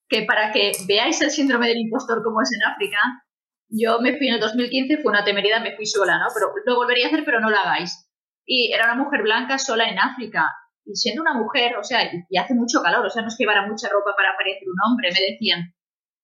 [0.08, 2.98] que para que veáis el síndrome del impostor como es en África,
[3.68, 6.26] yo me fui en el 2015, fue una temeridad, me fui sola, ¿no?
[6.32, 8.08] Pero lo volvería a hacer, pero no lo hagáis.
[8.46, 10.50] Y era una mujer blanca sola en África.
[10.84, 13.44] Y siendo una mujer, o sea, y hace mucho calor, o sea, no es que
[13.44, 15.74] llevara mucha ropa para parecer un hombre, me decían,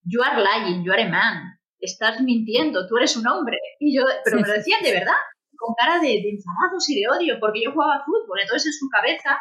[0.05, 3.59] you are lying, you are a man, estás mintiendo, tú eres un hombre.
[3.79, 5.17] Y yo, pero me lo decían de verdad,
[5.61, 8.89] con cara de, de enfadados y de odio, porque yo jugaba fútbol, entonces en su
[8.89, 9.39] cabeza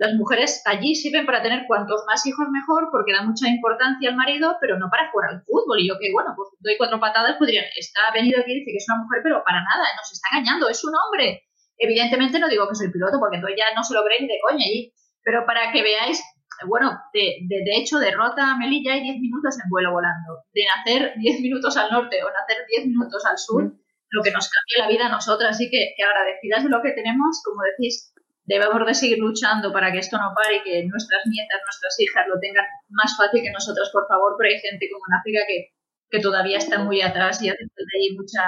[0.00, 4.16] las mujeres allí sirven para tener cuantos más hijos mejor porque da mucha importancia al
[4.16, 5.76] marido, pero no para jugar al fútbol.
[5.78, 8.88] Y yo que, bueno, pues doy cuatro patadas, podrían, está venido aquí dice que es
[8.88, 11.44] una mujer, pero para nada, nos está engañando, es un hombre.
[11.76, 14.40] Evidentemente no digo que soy piloto porque entonces ya no se lo creen ni de
[14.40, 14.88] coña allí,
[15.20, 16.16] pero para que veáis,
[16.64, 20.48] bueno, de, de, hecho derrota a Melilla y 10 minutos en vuelo volando.
[20.56, 23.68] De nacer 10 minutos al norte o nacer 10 minutos al sur,
[24.10, 25.56] lo que nos cambia la vida a nosotras.
[25.56, 28.12] Así que, que agradecidas de lo que tenemos, como decís,
[28.44, 32.26] debemos de seguir luchando para que esto no pare y que nuestras nietas, nuestras hijas
[32.28, 35.70] lo tengan más fácil que nosotros, por favor, pero hay gente como en África que,
[36.10, 38.42] que todavía está muy atrás y hace ahí mucha,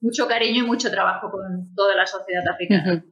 [0.00, 3.02] mucho cariño y mucho trabajo con toda la sociedad africana.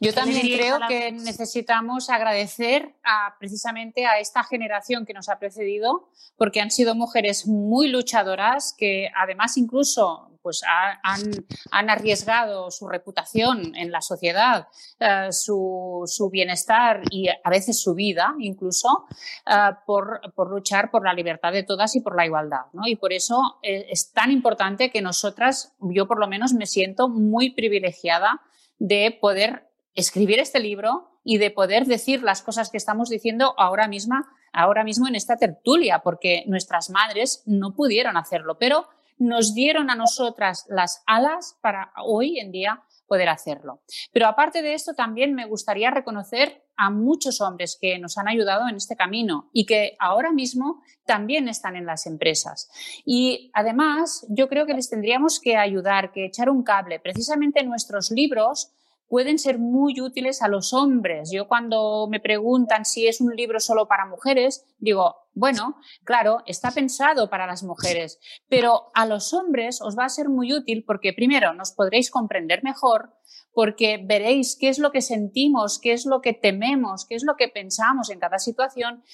[0.00, 6.08] Yo también creo que necesitamos agradecer a, precisamente a esta generación que nos ha precedido,
[6.36, 13.90] porque han sido mujeres muy luchadoras que además incluso pues han, arriesgado su reputación en
[13.90, 14.68] la sociedad,
[15.00, 19.06] eh, su, bienestar y a veces su vida incluso,
[19.46, 22.66] eh, por, luchar por la libertad de todas y por la igualdad.
[22.84, 27.08] Y por eso eh, es tan importante que nosotras, yo por lo menos me siento
[27.08, 28.42] muy privilegiada
[28.78, 33.88] de poder escribir este libro y de poder decir las cosas que estamos diciendo ahora
[33.88, 38.86] misma ahora mismo en esta tertulia, porque nuestras madres no pudieron hacerlo, pero
[39.18, 43.82] nos dieron a nosotras las alas para hoy en día poder hacerlo.
[44.12, 48.68] Pero aparte de esto, también me gustaría reconocer a muchos hombres que nos han ayudado
[48.68, 52.70] en este camino y que ahora mismo también están en las empresas.
[53.04, 56.98] Y además, yo creo que les tendríamos que ayudar, que echar un cable.
[56.98, 58.72] Precisamente nuestros libros
[59.14, 61.30] pueden ser muy útiles a los hombres.
[61.32, 66.72] Yo cuando me preguntan si es un libro solo para mujeres, digo, bueno, claro, está
[66.72, 71.12] pensado para las mujeres, pero a los hombres os va a ser muy útil porque
[71.12, 73.14] primero nos podréis comprender mejor,
[73.52, 77.36] porque veréis qué es lo que sentimos, qué es lo que tememos, qué es lo
[77.36, 79.04] que pensamos en cada situación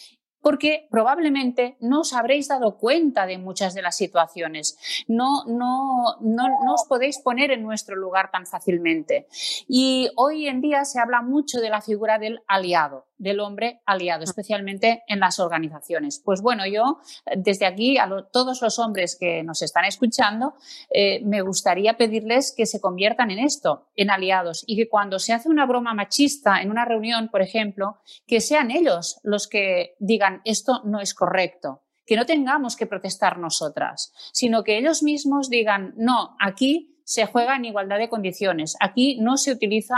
[0.43, 4.79] porque probablemente no os habréis dado cuenta de muchas de las situaciones.
[5.09, 9.27] No, no, no, no, os podéis poner en nuestro lugar tan fácilmente.
[9.69, 14.25] Y hoy en día se habla mucho de la figura del aliado del hombre aliado,
[14.25, 16.21] especialmente en las organizaciones.
[16.25, 17.01] Pues bueno, yo
[17.37, 20.55] desde aquí a todos los hombres que nos están escuchando,
[20.91, 25.35] eh, me gustaría pedirles que se conviertan en esto, en aliados, y que cuando se
[25.35, 30.30] hace una broma machista en una reunión, por ejemplo, que sean ellos los que digan
[30.45, 35.95] esto no es correcto que no tengamos que protestar nosotras, sino que ellos mismos digan,
[35.97, 39.95] no, aquí se juega en igualdad de condiciones, aquí no se utiliza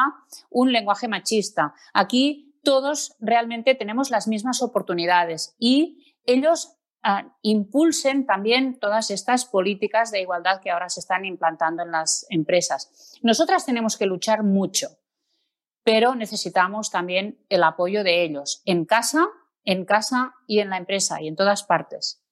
[0.51, 8.79] un lenguaje machista, aquí todos realmente tenemos las mismas oportunidades y ellos ah, impulsen también
[8.79, 13.19] todas estas políticas de igualdad que ahora se están implantando en las empresas.
[13.23, 14.89] Nosotras tenemos que luchar mucho,
[15.83, 19.29] pero necesitamos también el apoyo de ellos en casa,
[19.65, 22.23] en casa y en la empresa y en todas partes.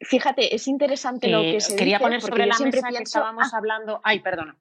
[0.00, 3.56] Fíjate, es interesante lo que se quería poner sobre la mesa que estábamos ah.
[3.56, 4.00] hablando.
[4.02, 4.58] Ay, perdona.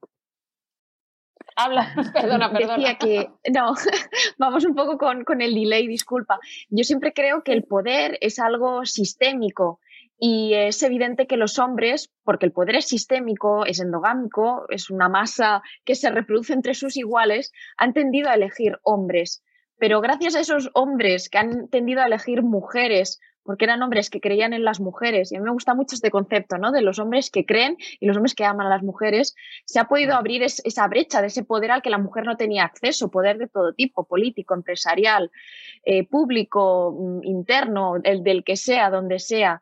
[1.56, 2.78] Habla, perdona, perdona.
[2.78, 3.74] Decía que, no,
[4.38, 6.40] vamos un poco con, con el delay, disculpa.
[6.70, 9.80] Yo siempre creo que el poder es algo sistémico
[10.18, 15.10] y es evidente que los hombres, porque el poder es sistémico, es endogámico, es una
[15.10, 19.44] masa que se reproduce entre sus iguales, han tendido a elegir hombres.
[19.82, 24.22] Pero gracias a esos hombres que han tendido a elegir mujeres porque eran hombres que
[24.22, 25.32] creían en las mujeres.
[25.32, 26.72] Y a mí me gusta mucho este concepto, ¿no?
[26.72, 29.36] De los hombres que creen y los hombres que aman a las mujeres.
[29.66, 32.64] Se ha podido abrir esa brecha de ese poder al que la mujer no tenía
[32.64, 35.32] acceso, poder de todo tipo, político, empresarial,
[35.84, 39.62] eh, público, mm, interno, el del que sea, donde sea.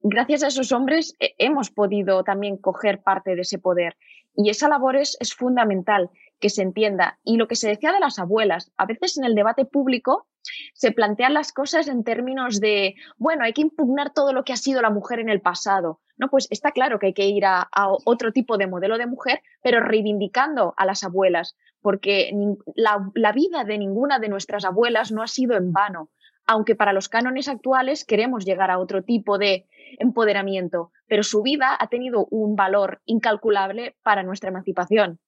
[0.00, 3.98] Gracias a esos hombres eh, hemos podido también coger parte de ese poder.
[4.34, 6.08] Y esa labor es, es fundamental
[6.40, 7.18] que se entienda.
[7.24, 10.26] Y lo que se decía de las abuelas, a veces en el debate público
[10.74, 14.56] se plantean las cosas en términos de, bueno, hay que impugnar todo lo que ha
[14.56, 16.00] sido la mujer en el pasado.
[16.16, 17.68] No, pues está claro que hay que ir a,
[18.04, 22.32] otro tipo de modelo de mujer, pero reivindicando a las abuelas, porque
[22.74, 26.10] la, la vida de ninguna de nuestras abuelas no ha sido en vano,
[26.46, 29.66] aunque para los cánones actuales queremos llegar a otro tipo de
[29.98, 35.20] empoderamiento, pero su vida ha tenido un valor incalculable para nuestra emancipación.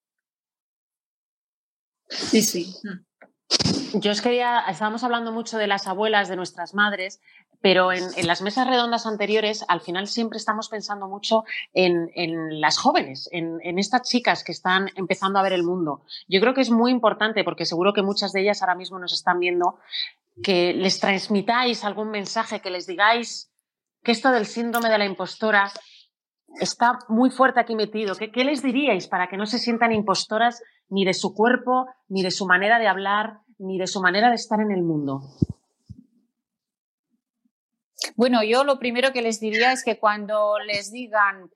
[2.10, 2.74] Sí, sí.
[3.94, 7.20] Yo os quería, estábamos hablando mucho de las abuelas, de nuestras madres,
[7.60, 11.44] pero en, las mesas redondas anteriores, al final siempre estamos pensando mucho
[11.74, 12.08] en,
[12.60, 16.02] las jóvenes, en, estas chicas que están empezando a ver el mundo.
[16.28, 19.12] Yo creo que es muy importante, porque seguro que muchas de ellas ahora mismo nos
[19.12, 19.78] están viendo,
[20.42, 23.50] que les transmitáis algún mensaje, que les digáis
[24.02, 25.70] que esto del síndrome de la impostora
[26.60, 28.14] está muy fuerte aquí metido.
[28.14, 32.22] ¿Qué, ¿Qué les diríais para que no se sientan impostoras ni de su cuerpo, ni
[32.22, 35.22] de su manera de hablar, ni de su manera de estar en el mundo?
[38.16, 41.50] Bueno, yo lo primero que les diría es que cuando les digan,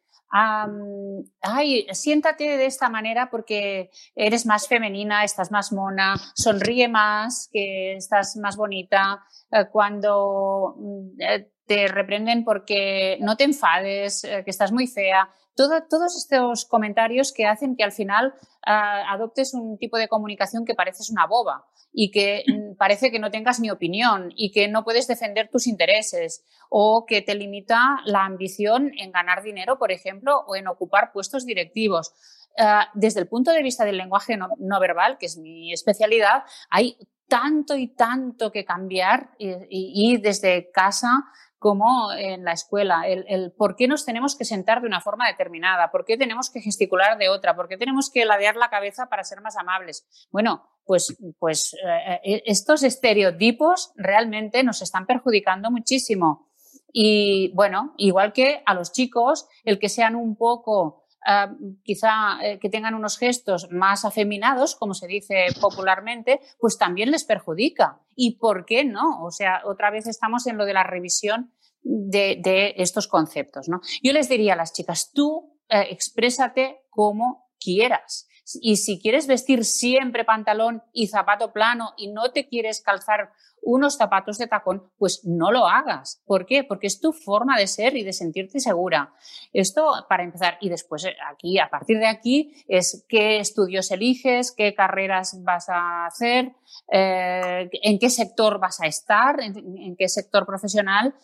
[1.40, 7.94] ay, siéntate de esta manera porque eres más femenina, estás más mona, sonríe más, que
[7.96, 14.50] estás más bonita, eh, cuando mm, eh, te reprenden porque no te enfades, eh, que
[14.50, 15.28] estás muy fea.
[15.54, 18.34] Todos estos comentarios que hacen que al final
[18.66, 23.18] ah, adoptes un tipo de comunicación que pareces una boba y que mm, parece que
[23.18, 28.00] no tengas ni opinión y que no puedes defender tus intereses o que te limita
[28.04, 32.12] la ambición en ganar dinero, por ejemplo, o en ocupar puestos directivos.
[32.58, 36.98] Ah, desde el punto de vista del lenguaje no, verbal, que es mi especialidad, hay
[37.28, 41.24] tanto y tanto que cambiar y desde casa
[41.64, 45.90] como en la escuela, el, por qué nos tenemos que sentar de una forma determinada,
[45.90, 49.24] por qué tenemos que gesticular de otra, por qué tenemos que ladear la cabeza para
[49.24, 50.06] ser más amables.
[50.30, 56.50] Bueno, pues, pues eh, eh, estos estereotipos realmente nos están perjudicando muchísimo.
[56.92, 61.50] Y bueno, igual que a los chicos, el que sean un poco Ah,
[61.84, 67.24] quizá eh, que tengan unos gestos más afeminados, como se dice popularmente, pues también les
[67.24, 67.98] perjudica.
[68.14, 69.24] ¿Y por qué no?
[69.24, 73.68] O sea, otra vez estamos en lo de la revisión de, estos conceptos.
[74.02, 78.28] Yo les diría a las chicas, tú eh, exprésate como quieras.
[78.60, 83.32] Y si quieres vestir siempre pantalón y zapato plano y no te quieres calzar
[83.64, 86.22] unos zapatos de tacón, pues no lo hagas.
[86.26, 86.64] ¿Por qué?
[86.64, 89.14] Porque es tu forma de ser y de sentirte segura.
[89.52, 90.58] Esto para empezar.
[90.60, 95.68] Y después eh, aquí, a partir de aquí, es qué estudios eliges, qué carreras vas
[95.68, 96.52] a hacer,
[96.92, 101.14] eh, en qué sector vas a estar, en, qué sector profesional.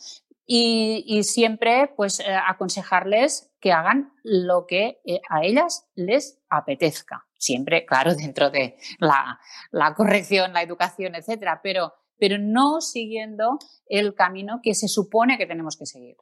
[0.53, 7.27] Y, siempre, pues, eh, aconsejarles que hagan lo que a ellas les apetezca.
[7.37, 9.39] Siempre, claro, dentro de la,
[9.71, 11.61] la corrección, la educación, etcétera.
[11.63, 16.17] Pero pero no siguiendo el camino que se supone que tenemos que seguir.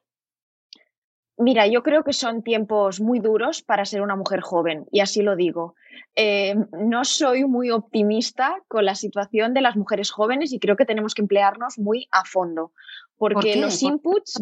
[1.37, 5.23] Mira, yo creo que son tiempos muy duros para ser una mujer joven, y así
[5.23, 5.75] lo digo.
[6.17, 10.85] Eh, no soy muy optimista con la situación de las mujeres jóvenes y creo que
[10.85, 12.73] tenemos que emplearnos muy a fondo,
[13.17, 14.41] porque los inputs...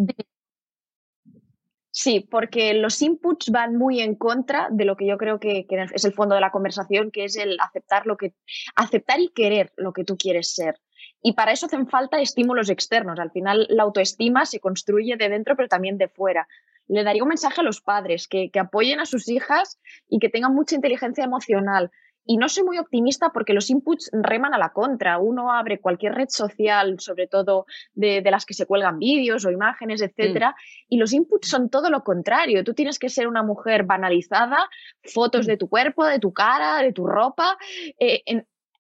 [1.99, 5.87] Sí, porque los inputs van muy en contra de lo que yo creo que, que,
[5.95, 8.35] es el fondo de la conversación, que es el aceptar lo que
[8.75, 10.79] aceptar y querer lo que tú quieres ser.
[11.23, 13.19] Y para eso hacen falta estímulos externos.
[13.19, 16.47] Al final, la autoestima se construye de dentro, pero también de fuera.
[16.87, 20.55] Le daría un mensaje a los padres que, apoyen a sus hijas y que tengan
[20.55, 21.91] mucha inteligencia emocional
[22.27, 25.19] y no soy muy optimista porque los inputs reman a la contra.
[25.19, 30.03] Uno abre cualquier red social, sobre todo de, las que se cuelgan vídeos o imágenes,
[30.03, 30.55] etcétera, mm.
[30.89, 32.65] y los inputs son todo lo contrario.
[32.65, 34.69] Tú tienes que ser una mujer banalizada,
[35.03, 35.51] fotos mm.
[35.51, 37.57] de tu cuerpo, de tu cara, de tu ropa,
[37.99, 38.23] eh,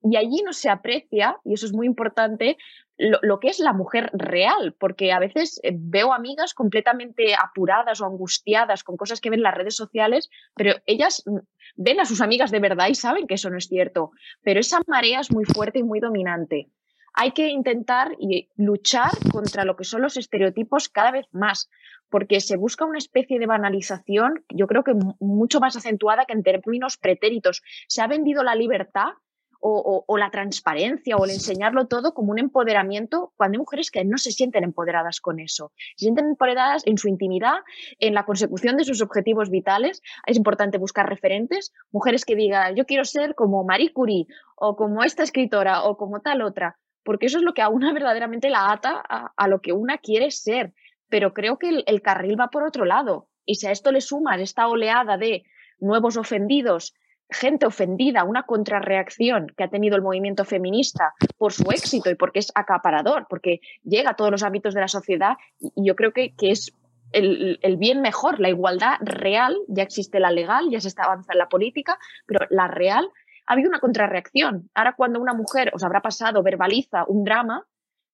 [0.02, 2.56] y allí no se aprecia, y eso es muy importante,
[2.98, 8.06] lo, que es la mujer real, porque a veces eh, veo amigas completamente apuradas o
[8.06, 11.38] angustiadas con cosas que ven en las redes sociales, pero ellas mm,
[11.76, 14.80] ven a sus amigas de verdad y saben que eso no es cierto, pero esa
[14.86, 16.70] marea es muy fuerte y muy dominante.
[17.18, 21.70] Hay que intentar y luchar contra lo que son los estereotipos cada vez más,
[22.10, 26.42] porque se busca una especie de banalización, yo creo que mucho más acentuada que en
[26.42, 27.62] términos pretéritos.
[27.88, 29.14] Se ha vendido la libertad
[29.60, 34.18] o, la transparencia o el enseñarlo todo como un empoderamiento cuando hay mujeres que no
[34.18, 35.72] se sienten empoderadas con eso.
[35.96, 37.58] Se sienten empoderadas en su intimidad,
[37.98, 40.02] en la consecución de sus objetivos vitales.
[40.26, 44.26] Es importante buscar referentes, mujeres que digan, yo quiero ser como Marie Curie
[44.56, 47.92] o como esta escritora o como tal otra, porque eso es lo que a una
[47.94, 50.74] verdaderamente la ata a, lo que una quiere ser.
[51.08, 53.28] Pero creo que el, el carril va por otro lado.
[53.44, 55.44] Y si a esto le sumas esta oleada de
[55.78, 56.94] nuevos ofendidos,
[57.30, 62.38] gente ofendida, una contrarreacción que ha tenido el movimiento feminista por su éxito y porque
[62.38, 66.34] es acaparador, porque llega a todos los ámbitos de la sociedad y yo creo que,
[66.40, 66.72] es
[67.12, 71.38] el, bien mejor, la igualdad real, ya existe la legal, ya se está avanzando en
[71.38, 73.10] la política, pero la real,
[73.46, 74.70] ha habido una contrarreacción.
[74.74, 77.64] Ahora cuando una mujer os habrá pasado, verbaliza un drama,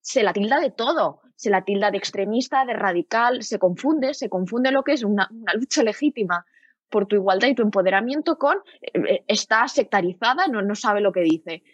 [0.00, 4.28] se la tilda de todo, se la tilda de extremista, de radical, se confunde, se
[4.28, 6.44] confunde lo que es una lucha legítima
[6.92, 11.22] por tu igualdad y tu empoderamiento con eh, está sectarizada, no, no sabe lo que
[11.22, 11.64] dice.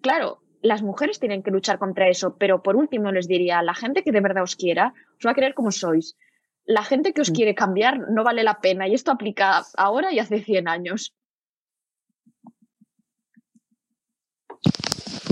[0.00, 4.02] Claro, las mujeres tienen que luchar contra eso, pero por último les diría, la gente
[4.02, 6.16] que de verdad os quiera, os va a querer como sois.
[6.64, 7.34] La gente que os mm.
[7.34, 11.14] quiere cambiar no vale la pena y esto aplica ahora y hace 100 años.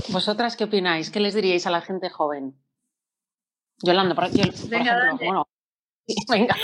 [0.09, 1.09] ¿Vosotras qué opináis?
[1.09, 2.55] ¿Qué les diríais a la gente joven?
[3.81, 5.47] Yolanda, por, aquí, por ejemplo, bueno,
[6.29, 6.55] venga.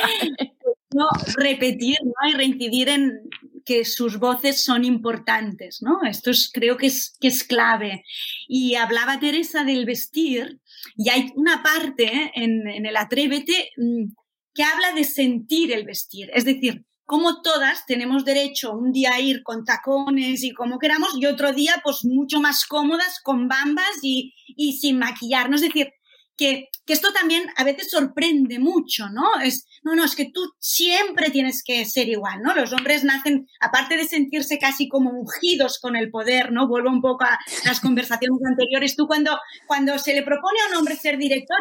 [1.36, 1.98] Repetir
[2.28, 3.22] y reincidir en
[3.66, 6.00] que sus voces son importantes, ¿no?
[6.04, 8.04] Esto es, creo que es, que es clave.
[8.48, 10.60] Y hablaba Teresa del vestir,
[10.96, 14.12] y hay una parte en, en el Atrévete mm,
[14.54, 19.20] que habla de sentir el vestir, es decir, como todas tenemos derecho un día a
[19.20, 23.98] ir con tacones y como queramos y otro día pues mucho más cómodas con bambas
[24.04, 25.64] y, y sin maquillarnos.
[25.64, 25.92] Es decir,
[26.40, 29.40] que, esto también a veces sorprende mucho, ¿no?
[29.44, 32.56] Es, no, no, es que tú siempre tienes que ser igual, ¿no?
[32.56, 36.68] Los hombres nacen, aparte de sentirse casi como ungidos con el poder, ¿no?
[36.68, 38.96] Vuelvo un poco a las conversaciones anteriores.
[38.96, 39.38] Tú cuando,
[39.68, 41.60] cuando se le propone a un hombre ser director,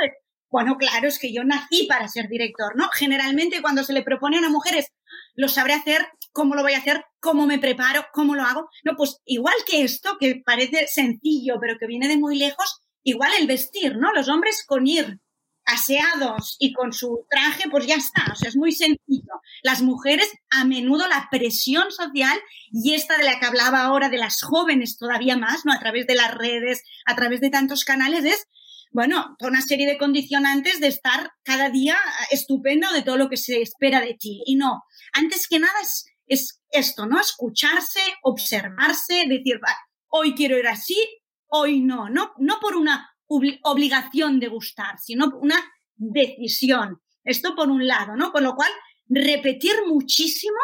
[0.50, 2.88] bueno, claro, es que yo nací para ser director, ¿no?
[2.94, 4.86] Generalmente cuando se le propone a una mujer es,
[5.34, 8.70] lo sabré hacer, cómo lo voy a hacer, cómo me preparo, cómo lo hago.
[8.82, 13.32] No, pues igual que esto, que parece sencillo, pero que viene de muy lejos, igual
[13.38, 14.12] el vestir, ¿no?
[14.12, 15.20] Los hombres con ir
[15.68, 19.34] aseados y con su traje, pues ya está, o sea, es muy sencillo.
[19.62, 22.38] Las mujeres, a menudo la presión social,
[22.72, 25.72] y esta de la que hablaba ahora de las jóvenes todavía más, ¿no?
[25.72, 28.46] A través de las redes, a través de tantos canales, es,
[28.92, 31.98] bueno, una serie de condicionantes de estar cada día
[32.30, 34.42] estupendo de todo lo que se espera de ti.
[34.46, 37.20] Y no, antes que nada es, es esto, ¿no?
[37.20, 39.60] Escucharse, observarse, decir,
[40.08, 40.96] hoy quiero ir así,
[41.48, 45.62] hoy no, no, no por una obligación de gustar, sino una
[45.96, 47.00] decisión.
[47.24, 48.32] Esto por un lado, ¿no?
[48.32, 48.70] Con lo cual,
[49.08, 50.58] repetir muchísimo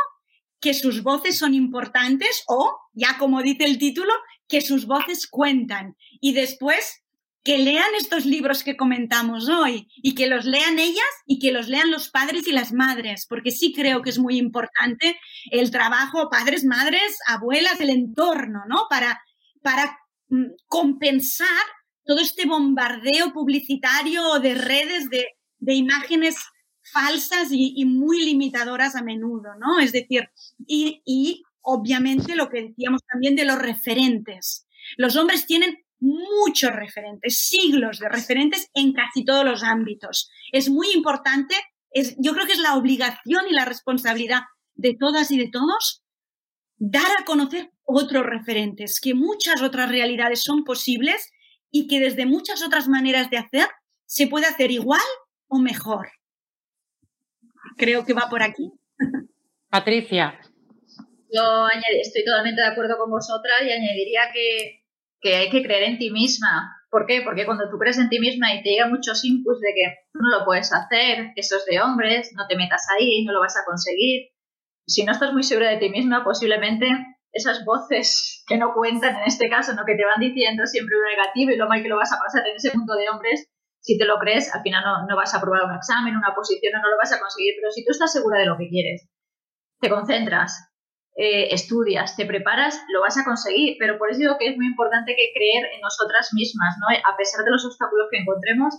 [0.61, 4.12] que sus voces son importantes o, ya como dice el título,
[4.49, 5.97] que sus voces cuentan.
[6.20, 7.05] Y después,
[7.45, 11.68] que lean estos libros que comentamos hoy y que los lean ellas y que los
[11.68, 15.20] lean los padres y las madres, porque sí creo que es muy importante
[15.51, 18.87] el trabajo, padres, madres, abuelas, el entorno, ¿no?
[18.89, 19.22] Para,
[19.61, 19.99] para
[20.66, 21.64] compensar
[22.05, 25.27] todo este bombardeo publicitario de redes de,
[25.75, 26.37] imágenes
[26.93, 29.81] falsas y, muy limitadoras a menudo, ¿no?
[29.81, 30.29] Es decir,
[30.66, 34.66] y, y obviamente lo que decíamos también de los referentes.
[34.99, 40.31] Los hombres tienen muchos referentes, siglos de referentes en casi todos los ámbitos.
[40.53, 41.55] Es muy importante,
[41.91, 44.43] es, yo creo que es la obligación y la responsabilidad
[44.75, 46.03] de todas y de todos
[46.77, 51.32] dar a conocer otros referentes, que muchas otras realidades son posibles
[51.70, 53.68] y que desde muchas otras maneras de hacer
[54.07, 55.01] se puede hacer igual
[55.49, 56.09] o mejor.
[57.76, 58.72] Creo que va por aquí.
[59.70, 60.39] Patricia.
[61.30, 61.66] Yo
[62.01, 64.85] estoy totalmente de acuerdo con vosotras y añadiría que,
[65.20, 66.70] que hay que creer en ti misma.
[66.91, 67.22] ¿Por qué?
[67.22, 70.39] Porque cuando tú crees en ti misma y te llegan muchos inputs de que no
[70.39, 73.57] lo puedes hacer, que eso es de hombres, no te metas ahí, no lo vas
[73.57, 74.28] a conseguir,
[74.87, 76.87] si no estás muy segura de ti misma, posiblemente
[77.35, 79.85] esas voces que no cuentan en este caso, ¿no?
[79.85, 82.47] que te van diciendo siempre lo negativo y lo mal que lo vas a pasar
[82.47, 85.39] en ese mundo de hombres, si te lo crees, al final no, no vas a
[85.39, 88.39] aprobar un examen, una posición, no lo vas a conseguir, pero si tú estás segura
[88.39, 89.11] de lo que quieres,
[89.80, 90.74] te concentras,
[91.16, 93.76] eh, estudias, te preparas, lo vas a conseguir.
[93.78, 96.87] Pero por eso digo que es muy importante que creer en nosotras mismas, ¿no?
[96.91, 98.74] A pesar de los obstáculos que encontremos,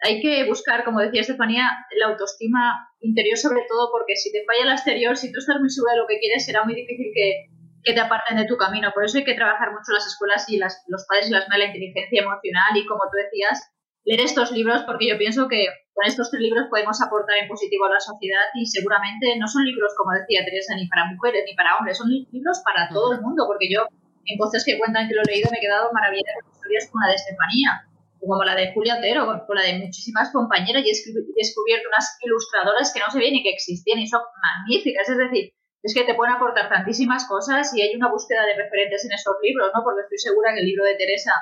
[0.00, 1.66] hay que buscar, como decía Estefanía,
[1.98, 5.70] la autoestima interior sobre todo, porque si te falla el exterior, si tú estás muy
[5.70, 7.46] segura de lo que quieres, será muy difícil que,
[7.82, 8.92] te aparten de tu camino.
[8.94, 11.66] Por eso hay que trabajar mucho las escuelas y las, los padres y las madres
[11.66, 13.58] la inteligencia emocional y, como tú decías,
[14.04, 17.86] leer estos libros, porque yo pienso que con estos tres libros podemos aportar en positivo
[17.86, 21.54] a la sociedad y seguramente no son libros, como decía Teresa, ni para mujeres ni
[21.54, 23.86] para hombres, son libros para todo el mundo, porque yo
[24.24, 27.04] en voces que cuentan que lo he leído me he quedado maravillada con historias como
[27.04, 27.70] la de Estefanía,
[28.18, 30.94] como la de Julia Otero, con la de muchísimas compañeras y he
[31.36, 35.52] descubierto unas ilustradoras que no se veían ni que existían y son magníficas, es decir,
[35.82, 39.34] es que te pueden aportar tantísimas cosas y hay una búsqueda de referentes en esos
[39.42, 39.82] libros, ¿no?
[39.82, 41.32] Porque estoy segura que el libro de Teresa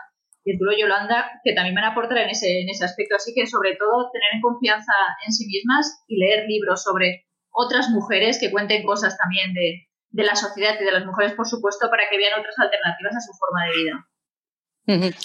[0.45, 3.17] y el tuyo Yolanda, que también van a aportar en ese, en ese aspecto.
[3.17, 4.93] Así que, sobre todo, tener en confianza
[5.27, 10.25] en sí mismas y leer libros sobre otras mujeres que cuenten cosas también de, de
[10.25, 13.33] la sociedad y de las mujeres, por supuesto, para que vean otras alternativas a su
[13.35, 14.07] forma de vida.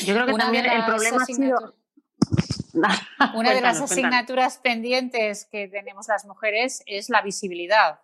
[0.05, 1.73] Yo creo que también el problema ha sido...
[3.35, 7.99] Una de las asignaturas pendientes que tenemos las mujeres es la visibilidad.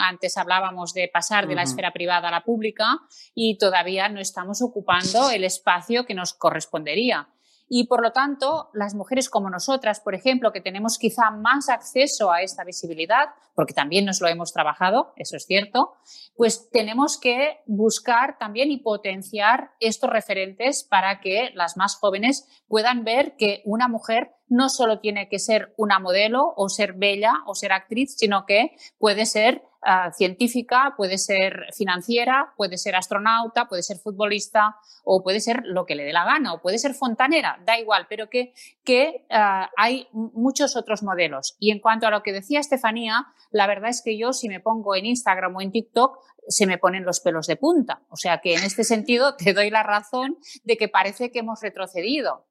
[0.00, 3.00] Antes hablábamos de pasar de la esfera privada a la pública
[3.34, 7.28] y todavía no estamos ocupando el espacio que nos correspondería.
[7.68, 12.30] Y por lo tanto, las mujeres como nosotras, por ejemplo, que tenemos quizá más acceso
[12.30, 15.94] a esta visibilidad, porque también nos lo hemos trabajado, eso es cierto,
[16.36, 23.02] pues tenemos que buscar también y potenciar estos referentes para que las más jóvenes puedan
[23.02, 27.54] ver que una mujer no solo tiene que ser una modelo o ser bella o
[27.54, 33.84] ser actriz, sino que puede ser Ah, científica, puede ser financiera, puede ser astronauta, puede
[33.84, 34.74] ser futbolista
[35.04, 38.06] o puede ser lo que le dé la gana o puede ser fontanera, da igual,
[38.08, 41.56] pero que, que ah, hay muchos otros modelos.
[41.60, 44.58] Y en cuanto a lo que decía Estefanía, la verdad es que yo si me
[44.58, 46.18] pongo en Instagram o en TikTok,
[46.48, 48.02] se me ponen los pelos de punta.
[48.10, 51.60] O sea que en este sentido te doy la razón de que parece que hemos
[51.62, 52.44] retrocedido.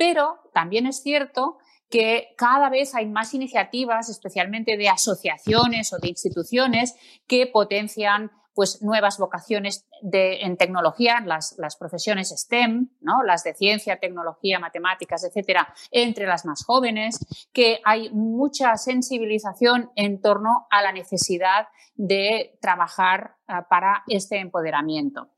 [0.00, 1.58] Pero también es cierto
[1.90, 6.94] que cada vez hay más iniciativas, especialmente de asociaciones o de instituciones,
[7.26, 13.22] que potencian pues, nuevas vocaciones en tecnología, las, las, profesiones STEM, ¿no?
[13.24, 17.18] las de ciencia, tecnología, matemáticas, etcétera, entre las más jóvenes,
[17.52, 25.28] que hay mucha sensibilización en torno a la necesidad de trabajar ah, para este empoderamiento.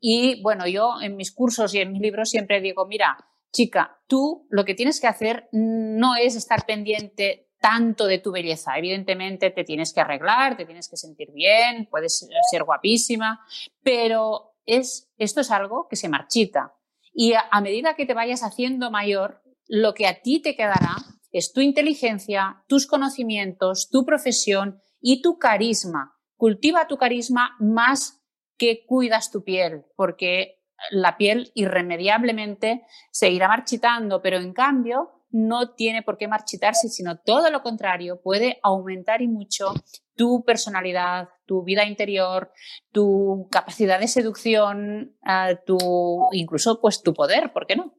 [0.00, 3.16] Y bueno, yo en mis cursos y en mis libros siempre digo, mira,
[3.52, 8.78] chica, tú lo que tienes que hacer no es estar pendiente tanto de tu belleza.
[8.78, 13.40] Evidentemente te tienes que arreglar, te tienes que sentir bien, puedes ser guapísima,
[13.82, 16.74] pero es, esto es algo que se marchita.
[17.12, 20.96] Y a, medida que te vayas haciendo mayor, lo que a ti te quedará
[21.32, 26.14] es tu inteligencia, tus conocimientos, tu profesión y tu carisma.
[26.36, 28.22] Cultiva tu carisma más
[28.56, 30.57] que cuidas tu piel, porque
[30.90, 37.18] la piel irremediablemente se irá marchitando, pero en cambio no tiene por qué marchitarse, sino
[37.18, 39.74] todo lo contrario, puede aumentar y mucho
[40.14, 42.52] tu personalidad, tu vida interior,
[42.92, 45.78] tu capacidad de seducción, ah, tu,
[46.32, 47.94] incluso pues tu poder, ¿por qué no?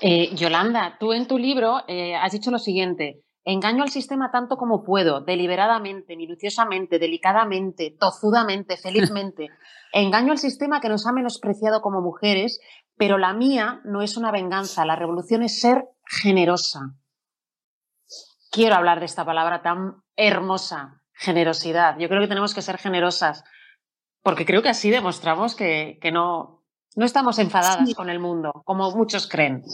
[0.00, 4.56] Eh, Yolanda, tú en tu libro eh, has dicho lo siguiente, Engaño al sistema tanto
[4.56, 9.50] como puedo, deliberadamente, minuciosamente, delicadamente, tozudamente, felizmente.
[9.92, 12.58] Engaño al sistema que nos ha menospreciado como mujeres,
[12.96, 16.94] pero la mía no es una venganza, la revolución es ser generosa.
[18.50, 21.98] Quiero hablar de esta palabra tan hermosa, generosidad.
[21.98, 23.44] Yo creo que tenemos que ser generosas,
[24.22, 26.64] porque creo que así demostramos que, no,
[26.96, 29.64] no estamos enfadadas con el mundo, como muchos creen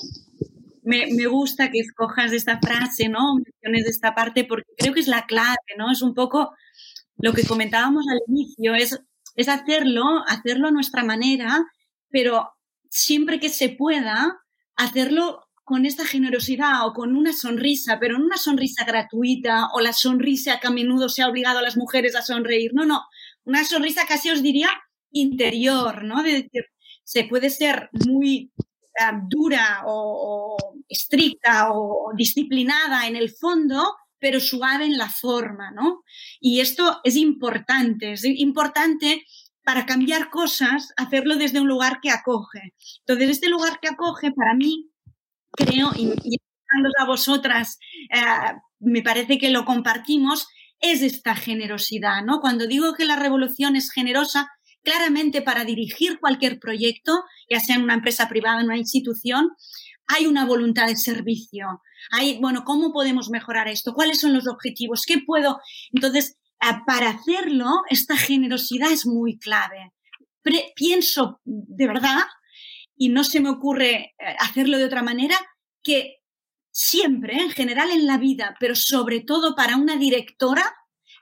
[0.83, 3.37] me, me, gusta que escojas esta frase, ¿no?
[3.37, 5.91] Menciones esta parte, porque creo que es la clave, ¿no?
[5.91, 6.53] Es un poco
[7.17, 9.01] lo que comentábamos al inicio, es,
[9.37, 11.65] es hacerlo, hacerlo a nuestra manera,
[12.09, 12.51] pero
[12.89, 14.41] siempre que se pueda,
[14.77, 19.93] hacerlo con esta generosidad o con una sonrisa, pero no una sonrisa gratuita o la
[19.93, 22.73] sonrisa que a menudo se ha obligado a las mujeres a sonreír.
[22.75, 23.05] No, no,
[23.45, 24.69] una sonrisa casi os diría
[25.13, 26.23] interior, ¿no?
[26.23, 26.65] De decir,
[27.05, 28.51] se puede ser muy
[29.29, 30.57] dura o,
[30.89, 36.03] estricta o disciplinada en el fondo, pero suave en la forma, ¿no?
[36.41, 39.25] Y esto es importante, es importante
[39.65, 42.75] para cambiar cosas, hacerlo desde un lugar que acoge.
[43.01, 44.91] Entonces, este lugar que acoge, para mí,
[45.53, 46.37] creo, y, y
[46.99, 47.79] a vosotras,
[48.13, 50.49] eh, me parece que lo compartimos,
[50.81, 52.41] es esta generosidad, ¿no?
[52.41, 54.51] Cuando digo que la revolución es generosa,
[54.83, 59.51] claramente para dirigir cualquier proyecto, ya sea en una empresa privada, en una institución,
[60.07, 61.83] hay una voluntad de servicio.
[62.11, 63.95] Hay, bueno, ¿cómo podemos mejorar esto?
[63.95, 65.05] ¿Cuáles son los objetivos?
[65.07, 65.61] ¿Qué puedo?
[65.93, 66.37] Entonces,
[66.87, 69.93] para hacerlo, esta generosidad es muy clave.
[70.75, 72.25] pienso de verdad,
[72.97, 75.37] y no se me ocurre eh, hacerlo de otra manera,
[75.83, 76.19] que
[76.71, 80.75] siempre, en general en la vida, pero sobre todo para una directora,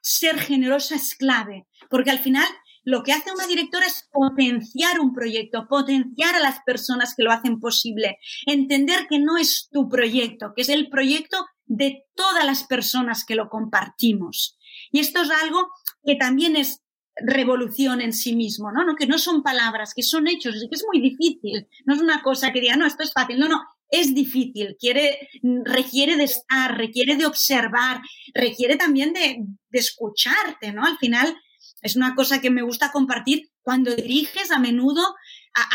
[0.03, 2.47] ser generosa es clave, porque al final
[2.89, 7.31] lo que hace una directora es potenciar un proyecto, potenciar a las personas que lo
[7.31, 8.17] hacen posible,
[8.47, 11.37] entender que no es tu proyecto, que es el proyecto
[11.67, 14.57] de todas las personas que lo compartimos.
[14.91, 15.69] Y esto es algo
[16.03, 16.81] que también es
[17.15, 18.97] revolución en sí mismo, ¿no?
[18.97, 21.69] Que no son palabras, que son hechos, que es muy difícil.
[21.85, 23.39] No es una cosa que diga, no, esto es fácil.
[23.39, 23.61] No, no,
[23.91, 25.29] es difícil, quiere,
[25.63, 28.01] requiere de estar, requiere de observar,
[28.33, 30.87] requiere también de escucharte, ¿no?
[30.87, 31.37] Al final,
[31.83, 33.51] es una cosa que me gusta compartir.
[33.63, 35.03] Cuando diriges, a menudo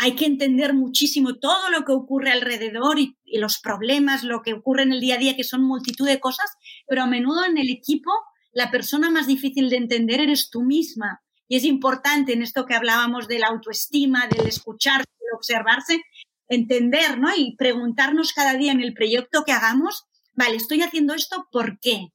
[0.00, 4.82] hay que entender muchísimo todo lo que ocurre alrededor y, los problemas, lo que ocurre
[4.82, 6.50] en el día a día, que son multitud de cosas,
[6.86, 8.10] pero a menudo en el equipo
[8.52, 11.22] la persona más difícil de entender eres tú misma.
[11.48, 16.00] Y es importante en esto que hablábamos de la autoestima, del escucharse, del observarse,
[16.48, 17.34] entender, ¿no?
[17.36, 22.13] Y preguntarnos cada día en el proyecto que hagamos, vale, estoy haciendo esto, ¿por qué?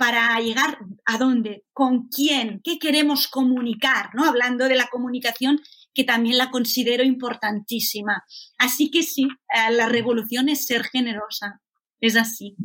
[0.00, 4.24] Para llegar a dónde, con quién, qué queremos comunicar, ¿no?
[4.24, 5.60] Hablando de la comunicación,
[5.92, 8.24] que también la considero importantísima.
[8.56, 11.60] Así que sí, eh, la revolución es ser generosa,
[12.00, 12.56] es así.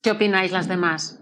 [0.00, 1.20] ¿Qué opináis las demás?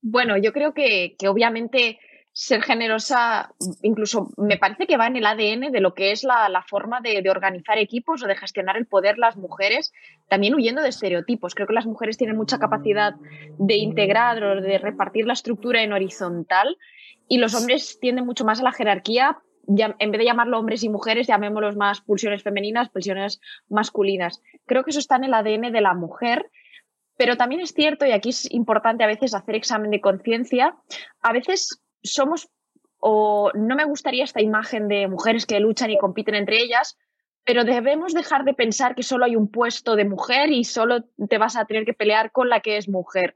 [0.00, 1.98] Bueno, yo creo que, que obviamente
[2.38, 6.62] ser generosa, incluso me parece que va en el ADN de lo que es la,
[6.68, 9.94] forma de, organizar equipos o de gestionar el poder las mujeres,
[10.28, 11.54] también huyendo de estereotipos.
[11.54, 13.14] Creo que las mujeres tienen mucha capacidad
[13.58, 16.76] de integrar o de repartir la estructura en horizontal
[17.26, 19.38] y los hombres tienden mucho más a la jerarquía.
[19.66, 24.42] en vez de llamarlo hombres y mujeres, llamémoslos más pulsiones femeninas, pulsiones masculinas.
[24.66, 26.50] Creo que eso está en el ADN de la mujer
[27.18, 30.76] pero también es cierto, y aquí es importante a veces hacer examen de conciencia,
[31.22, 32.48] a veces somos,
[33.00, 36.96] o no me gustaría esta imagen de mujeres que luchan y compiten entre ellas,
[37.46, 41.38] pero debemos dejar de pensar que solo hay un puesto de mujer y solo te
[41.38, 43.34] vas a tener que pelear con la que es mujer.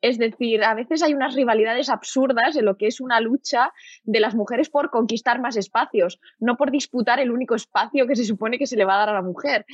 [0.00, 3.72] Es decir, a veces hay unas rivalidades absurdas en lo que es una lucha
[4.04, 8.24] de las mujeres por conquistar más espacios, no por disputar el único espacio que se
[8.24, 9.66] supone que se le va a dar a la mujer.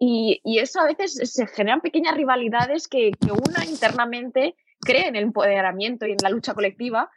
[0.00, 5.24] Y, eso a veces se generan pequeñas rivalidades que, que una internamente cree en el
[5.24, 7.10] empoderamiento y en la lucha colectiva,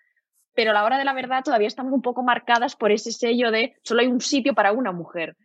[0.54, 3.52] pero a la hora de la verdad todavía estamos un poco marcadas por ese sello
[3.52, 5.36] de solo hay un sitio para una mujer.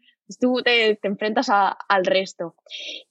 [0.40, 2.56] Tú te, enfrentas al resto.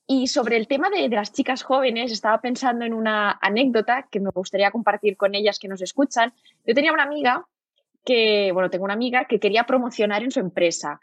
[0.06, 4.30] Y sobre el tema de, las chicas jóvenes, estaba pensando en una anécdota que me
[4.30, 6.34] gustaría compartir con ellas que nos escuchan.
[6.66, 7.46] Yo tenía una amiga
[8.04, 11.00] que, bueno, tengo una amiga que quería promocionar en su empresa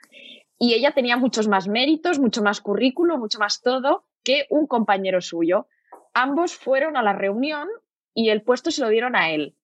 [0.59, 5.19] y ella tenía muchos más méritos, mucho más currículo, mucho más todo que un compañero
[5.19, 5.67] suyo.
[6.13, 7.67] Ambos fueron a la reunión
[8.13, 9.55] y el puesto se lo dieron a él.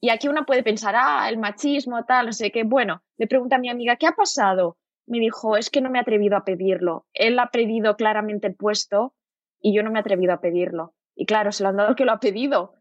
[0.00, 2.64] Y aquí uno puede pensar, ah, el machismo, tal, no sé qué.
[2.64, 4.76] Bueno, le pregunta a mi amiga, ¿qué ha pasado?
[5.06, 7.06] Me dijo, es que no me he atrevido a pedirlo.
[7.12, 9.14] Él ha pedido claramente el puesto
[9.60, 10.94] y yo no me he atrevido a pedirlo.
[11.14, 12.74] Y claro, se lo han dado que lo ha pedido.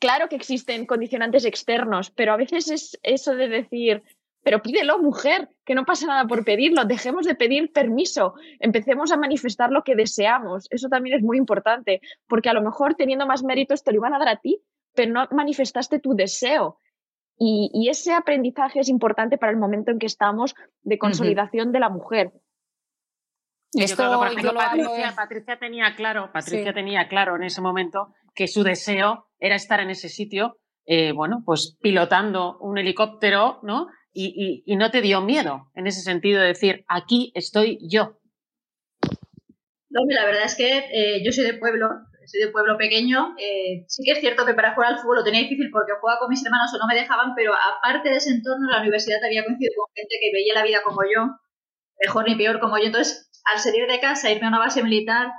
[0.00, 4.02] Claro que existen condicionantes externos, pero a veces es eso de decir,
[4.42, 9.16] pero pídelo, mujer, que no pasa nada por pedirlo, dejemos de pedir permiso, empecemos a
[9.16, 10.66] manifestar lo que deseamos.
[10.70, 14.14] Eso también es muy importante, porque a lo mejor teniendo más méritos te lo iban
[14.14, 14.60] a dar a ti,
[14.94, 16.78] pero no manifestaste tu deseo.
[17.38, 21.88] Y, ese aprendizaje es importante para el momento en que estamos de consolidación de la
[21.88, 22.32] mujer.
[23.72, 29.28] Esto, por ejemplo, Patricia, tenía claro, Patricia tenía claro en ese momento que su deseo
[29.40, 33.88] era estar en ese sitio, eh, bueno, pues pilotando un helicóptero, ¿no?
[34.12, 38.18] Y, no te dio miedo en ese sentido de decir, aquí estoy yo.
[39.88, 41.88] No, la verdad es que eh, yo soy de pueblo,
[42.26, 43.34] soy de pueblo pequeño.
[43.38, 46.18] Eh, sí que es cierto que para jugar al fútbol lo tenía difícil porque jugaba
[46.20, 49.44] con mis hermanos o no me dejaban, pero aparte de ese entorno, la universidad había
[49.44, 51.28] coincidido con gente que veía la vida como yo,
[52.00, 52.86] mejor ni peor como yo.
[52.86, 55.32] Entonces, al salir de casa, irme a una base militar,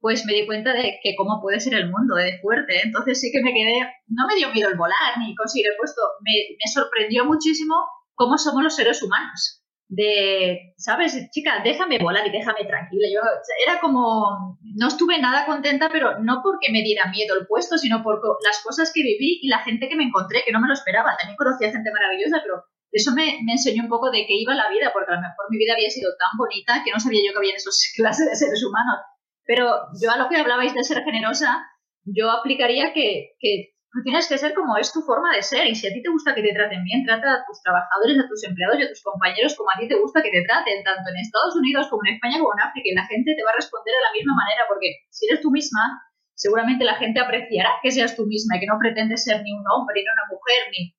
[0.00, 2.80] pues me di cuenta de que cómo puede ser el mundo de fuerte.
[2.82, 6.00] Entonces sí que me quedé, no me dio miedo el volar ni conseguir el puesto,
[6.20, 7.74] me sorprendió muchísimo
[8.14, 9.59] cómo somos los seres humanos
[9.90, 11.18] de, ¿sabes?
[11.32, 13.08] Chica, déjame volar y déjame tranquila.
[13.12, 13.20] Yo
[13.66, 18.02] era como, no estuve nada contenta, pero no porque me diera miedo el puesto, sino
[18.02, 20.74] por las cosas que viví y la gente que me encontré, que no me lo
[20.74, 21.16] esperaba.
[21.18, 22.62] También conocía gente maravillosa, pero
[22.92, 25.46] eso me, me enseñó un poco de qué iba la vida, porque a lo mejor
[25.50, 28.30] mi vida había sido tan bonita que no sabía yo que había en esas clases
[28.30, 29.02] de seres humanos.
[29.44, 29.66] Pero
[30.00, 31.66] yo a lo que hablabais de ser generosa,
[32.04, 35.74] yo aplicaría que, que Tú tienes que ser como es tu forma de ser y
[35.74, 38.38] si a ti te gusta que te traten bien, trata a tus trabajadores, a tus
[38.46, 41.18] empleados y a tus compañeros como a ti te gusta que te traten, tanto en
[41.18, 43.90] Estados Unidos como en España como en África y la gente te va a responder
[43.90, 46.06] de la misma manera porque si eres tú misma,
[46.38, 49.66] seguramente la gente apreciará que seas tú misma y que no pretendes ser ni un
[49.66, 50.94] hombre, ni una mujer, ni...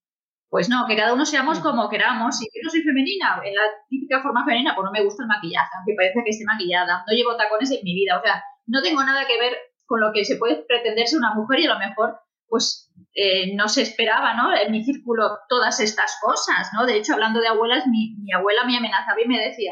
[0.51, 2.35] Pues no, que cada uno seamos como queramos.
[2.43, 5.31] Y yo no soy femenina, en la típica forma femenina, pues no me gusta el
[5.31, 7.07] maquillaje, aunque parece que esté maquillada.
[7.07, 10.11] No llevo tacones en mi vida, o sea, no tengo nada que ver con lo
[10.11, 12.19] que se puede pretender ser una mujer y a lo mejor
[12.51, 14.53] pues eh, no se esperaba, ¿no?
[14.53, 16.85] En mi círculo todas estas cosas, ¿no?
[16.85, 19.71] De hecho, hablando de abuelas, mi, abuela me amenazaba y me decía,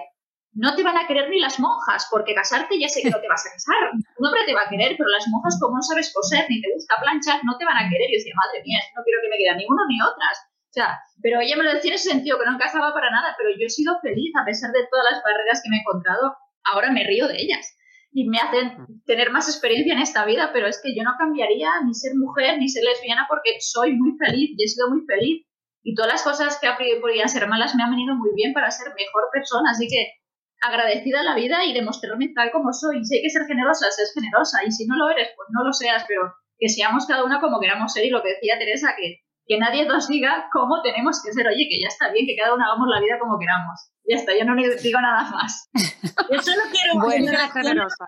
[0.53, 3.27] no te van a querer ni las monjas, porque casarte ya sé que no te
[3.27, 3.91] vas a casar.
[4.15, 6.71] Un hombre te va a querer, pero las monjas, como no sabes coser ni te
[6.73, 8.07] gusta planchar, no te van a querer.
[8.09, 10.39] Y yo decía, madre mía, no quiero que me quieran ni uno ni otras.
[10.39, 13.36] O sea, pero ella me lo decía en ese sentido, que no encajaba para nada,
[13.38, 16.32] pero yo he sido feliz a pesar de todas las barreras que me he encontrado.
[16.63, 17.75] Ahora me río de ellas
[18.12, 21.70] y me hacen tener más experiencia en esta vida, pero es que yo no cambiaría
[21.86, 25.45] ni ser mujer ni ser lesbiana porque soy muy feliz y he sido muy feliz.
[25.84, 26.68] Y todas las cosas que
[26.99, 29.72] podrían ser malas me han venido muy bien para ser mejor persona.
[29.72, 30.20] Así que
[30.62, 33.05] agradecida a la vida y demostrarme tal como soy.
[33.05, 34.60] Si hay que ser generosa, ser generosa.
[34.66, 37.60] Y si no lo eres, pues no lo seas, pero que seamos cada una como
[37.60, 38.05] queramos ser.
[38.05, 41.47] Y lo que decía Teresa, que, que nadie nos diga cómo tenemos que ser.
[41.47, 43.89] Oye, que ya está bien, que cada una hagamos la vida como queramos.
[44.08, 45.68] Ya está, yo no digo nada más.
[46.32, 48.06] Yo solo quiero bueno, generosa.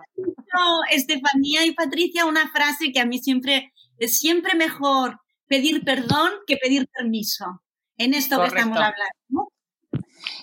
[0.92, 6.58] Estefanía y Patricia una frase que a mí siempre es siempre mejor pedir perdón que
[6.58, 7.64] pedir permiso.
[7.98, 9.52] En esto que estamos hablando.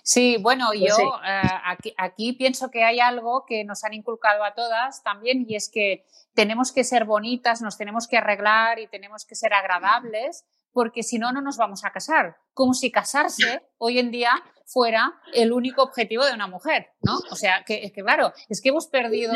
[0.03, 4.43] Sí, bueno, pues yo eh, aquí, aquí, pienso que hay algo que nos han inculcado
[4.43, 8.89] a todas también y es que tenemos que ser bonitas, nos tenemos que arreglar y
[8.89, 10.45] tenemos que ser agradables
[10.79, 12.37] porque si no, no nos vamos a casar.
[12.55, 14.31] Como si casarse hoy en día
[14.69, 17.19] fuera el único objetivo de una mujer, ¿no?
[17.31, 19.33] O sea, que, que claro, es que hemos perdido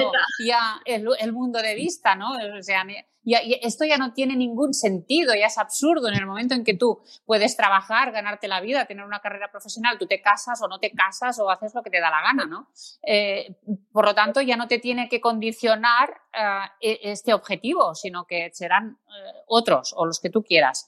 [0.46, 2.32] ya el, el, mundo de vista, ¿no?
[2.32, 2.84] O sea,
[3.24, 6.74] y, esto ya no tiene ningún sentido, ya es absurdo en el momento en que
[6.74, 10.78] tú puedes trabajar, ganarte la vida, tener una carrera profesional, tú te casas o no
[10.78, 12.68] te casas o haces lo que te da la gana, ¿no?
[13.02, 13.56] Eh,
[13.92, 18.98] por lo tanto, ya no te tiene que condicionar uh, este objetivo, sino que serán
[19.06, 20.86] uh, otros o los que tú quieras.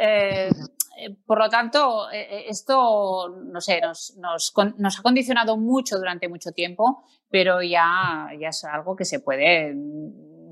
[0.00, 0.50] Eh,
[1.26, 7.04] por lo tanto, esto, no sé, nos, nos, nos, ha condicionado mucho durante mucho tiempo,
[7.30, 9.74] pero ya es algo que se puede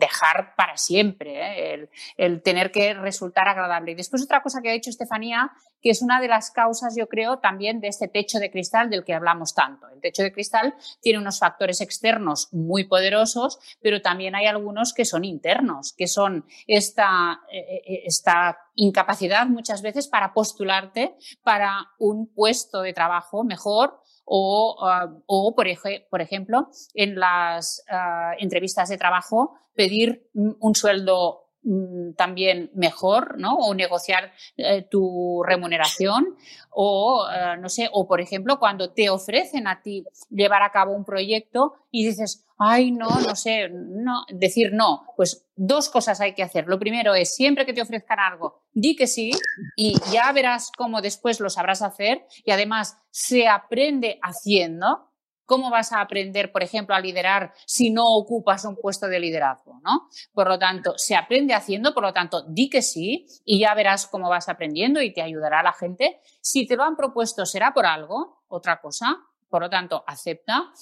[0.02, 1.88] dejar para siempre, ¿eh?
[2.16, 3.92] el, tener que resultar agradable.
[3.92, 7.08] Y después otra cosa que ha dicho Estefanía, que es una de las causas, yo
[7.08, 9.86] creo, también de este techo de cristal del que hablamos tanto.
[9.88, 15.04] El techo de cristal tiene unos factores externos muy poderosos, pero también hay algunos que
[15.04, 22.26] son internos, que son esta, eh, eh, esta incapacidad muchas veces para postularte para un
[22.26, 25.66] puesto de trabajo mejor o, ah, o por,
[26.10, 33.56] por, ejemplo, en las ah, entrevistas de trabajo pedir un sueldo mm, también mejor, ¿no?
[33.56, 36.36] O negociar eh, tu remuneración
[36.70, 40.92] o, eh, no sé, o por ejemplo, cuando te ofrecen a ti llevar a cabo
[40.92, 46.34] un proyecto y dices, ay, no, no sé, no, decir no, pues dos cosas hay
[46.34, 46.66] que hacer.
[46.68, 49.32] Lo primero es, siempre que te ofrezcan algo, di que sí
[49.76, 55.08] y ya verás cómo después lo sabrás hacer y además se aprende haciendo.
[55.44, 59.80] ¿Cómo vas a aprender, por ejemplo, a liderar si no ocupas un puesto de liderazgo?
[59.84, 60.08] ¿no?
[60.32, 64.06] Por lo tanto, se aprende haciendo, por lo tanto, di que sí y ya verás
[64.06, 66.20] cómo vas aprendiendo y te ayudará la gente.
[66.40, 69.18] Si te lo han propuesto, será por algo, otra cosa.
[69.50, 70.72] Por lo tanto, acepta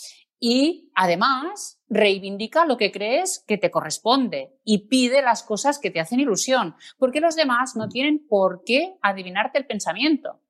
[0.41, 6.01] y además reivindica lo que crees que te corresponde y pide las cosas que te
[6.01, 10.41] hacen ilusión, porque los demás no tienen por qué adivinarte el pensamiento.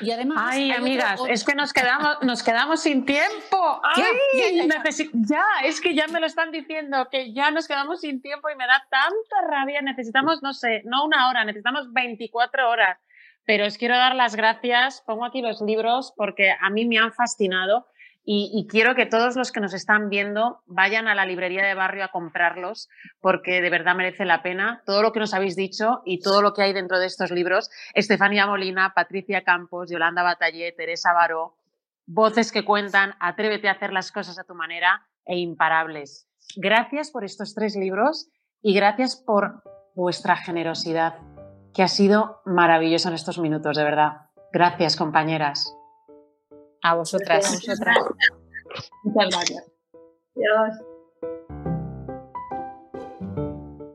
[0.00, 0.38] Y además.
[0.50, 3.80] Ay, amigas, es que nos quedamos, nos quedamos sin tiempo.
[5.14, 8.56] ya, es que ya me lo están diciendo, que ya nos quedamos sin tiempo y
[8.56, 9.80] me da tanta rabia.
[9.82, 12.98] Necesitamos, no sé, no una hora, necesitamos 24 horas.
[13.46, 15.02] Pero os quiero dar las gracias.
[15.06, 17.86] Pongo aquí los libros porque a mí me han fascinado
[18.28, 22.02] y, quiero que todos los que nos están viendo vayan a la librería de barrio
[22.02, 22.88] a comprarlos
[23.20, 26.52] porque de verdad merece la pena todo lo que nos habéis dicho y todo lo
[26.52, 27.70] que hay dentro de estos libros.
[27.94, 31.54] Estefanía Molina, Patricia Campos, Yolanda Batallé, Teresa Baró,
[32.04, 36.28] voces que cuentan, atrévete a hacer las cosas a tu manera e imparables.
[36.56, 38.28] Gracias por estos tres libros
[38.60, 39.62] y gracias por
[39.94, 41.14] vuestra generosidad,
[41.72, 44.22] que ha sido maravillosa en estos minutos, de verdad.
[44.52, 45.76] Gracias, compañeras.
[46.86, 47.44] A vosotras.
[47.44, 47.96] A vosotras.
[49.02, 49.72] Muchas gracias.
[50.36, 50.76] Adiós.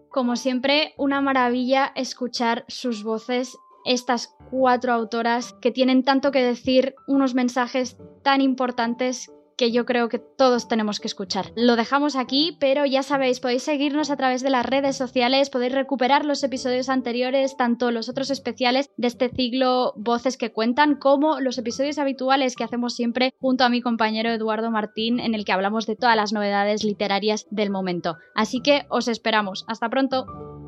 [0.09, 6.95] Como siempre, una maravilla escuchar sus voces, estas cuatro autoras que tienen tanto que decir,
[7.07, 9.31] unos mensajes tan importantes
[9.61, 11.51] que yo creo que todos tenemos que escuchar.
[11.55, 15.73] Lo dejamos aquí, pero ya sabéis, podéis seguirnos a través de las redes sociales, podéis
[15.73, 21.39] recuperar los episodios anteriores, tanto los otros especiales de este ciclo Voces que cuentan, como
[21.39, 25.51] los episodios habituales que hacemos siempre junto a mi compañero Eduardo Martín, en el que
[25.51, 28.17] hablamos de todas las novedades literarias del momento.
[28.33, 29.63] Así que os esperamos.
[29.67, 30.60] Hasta pronto.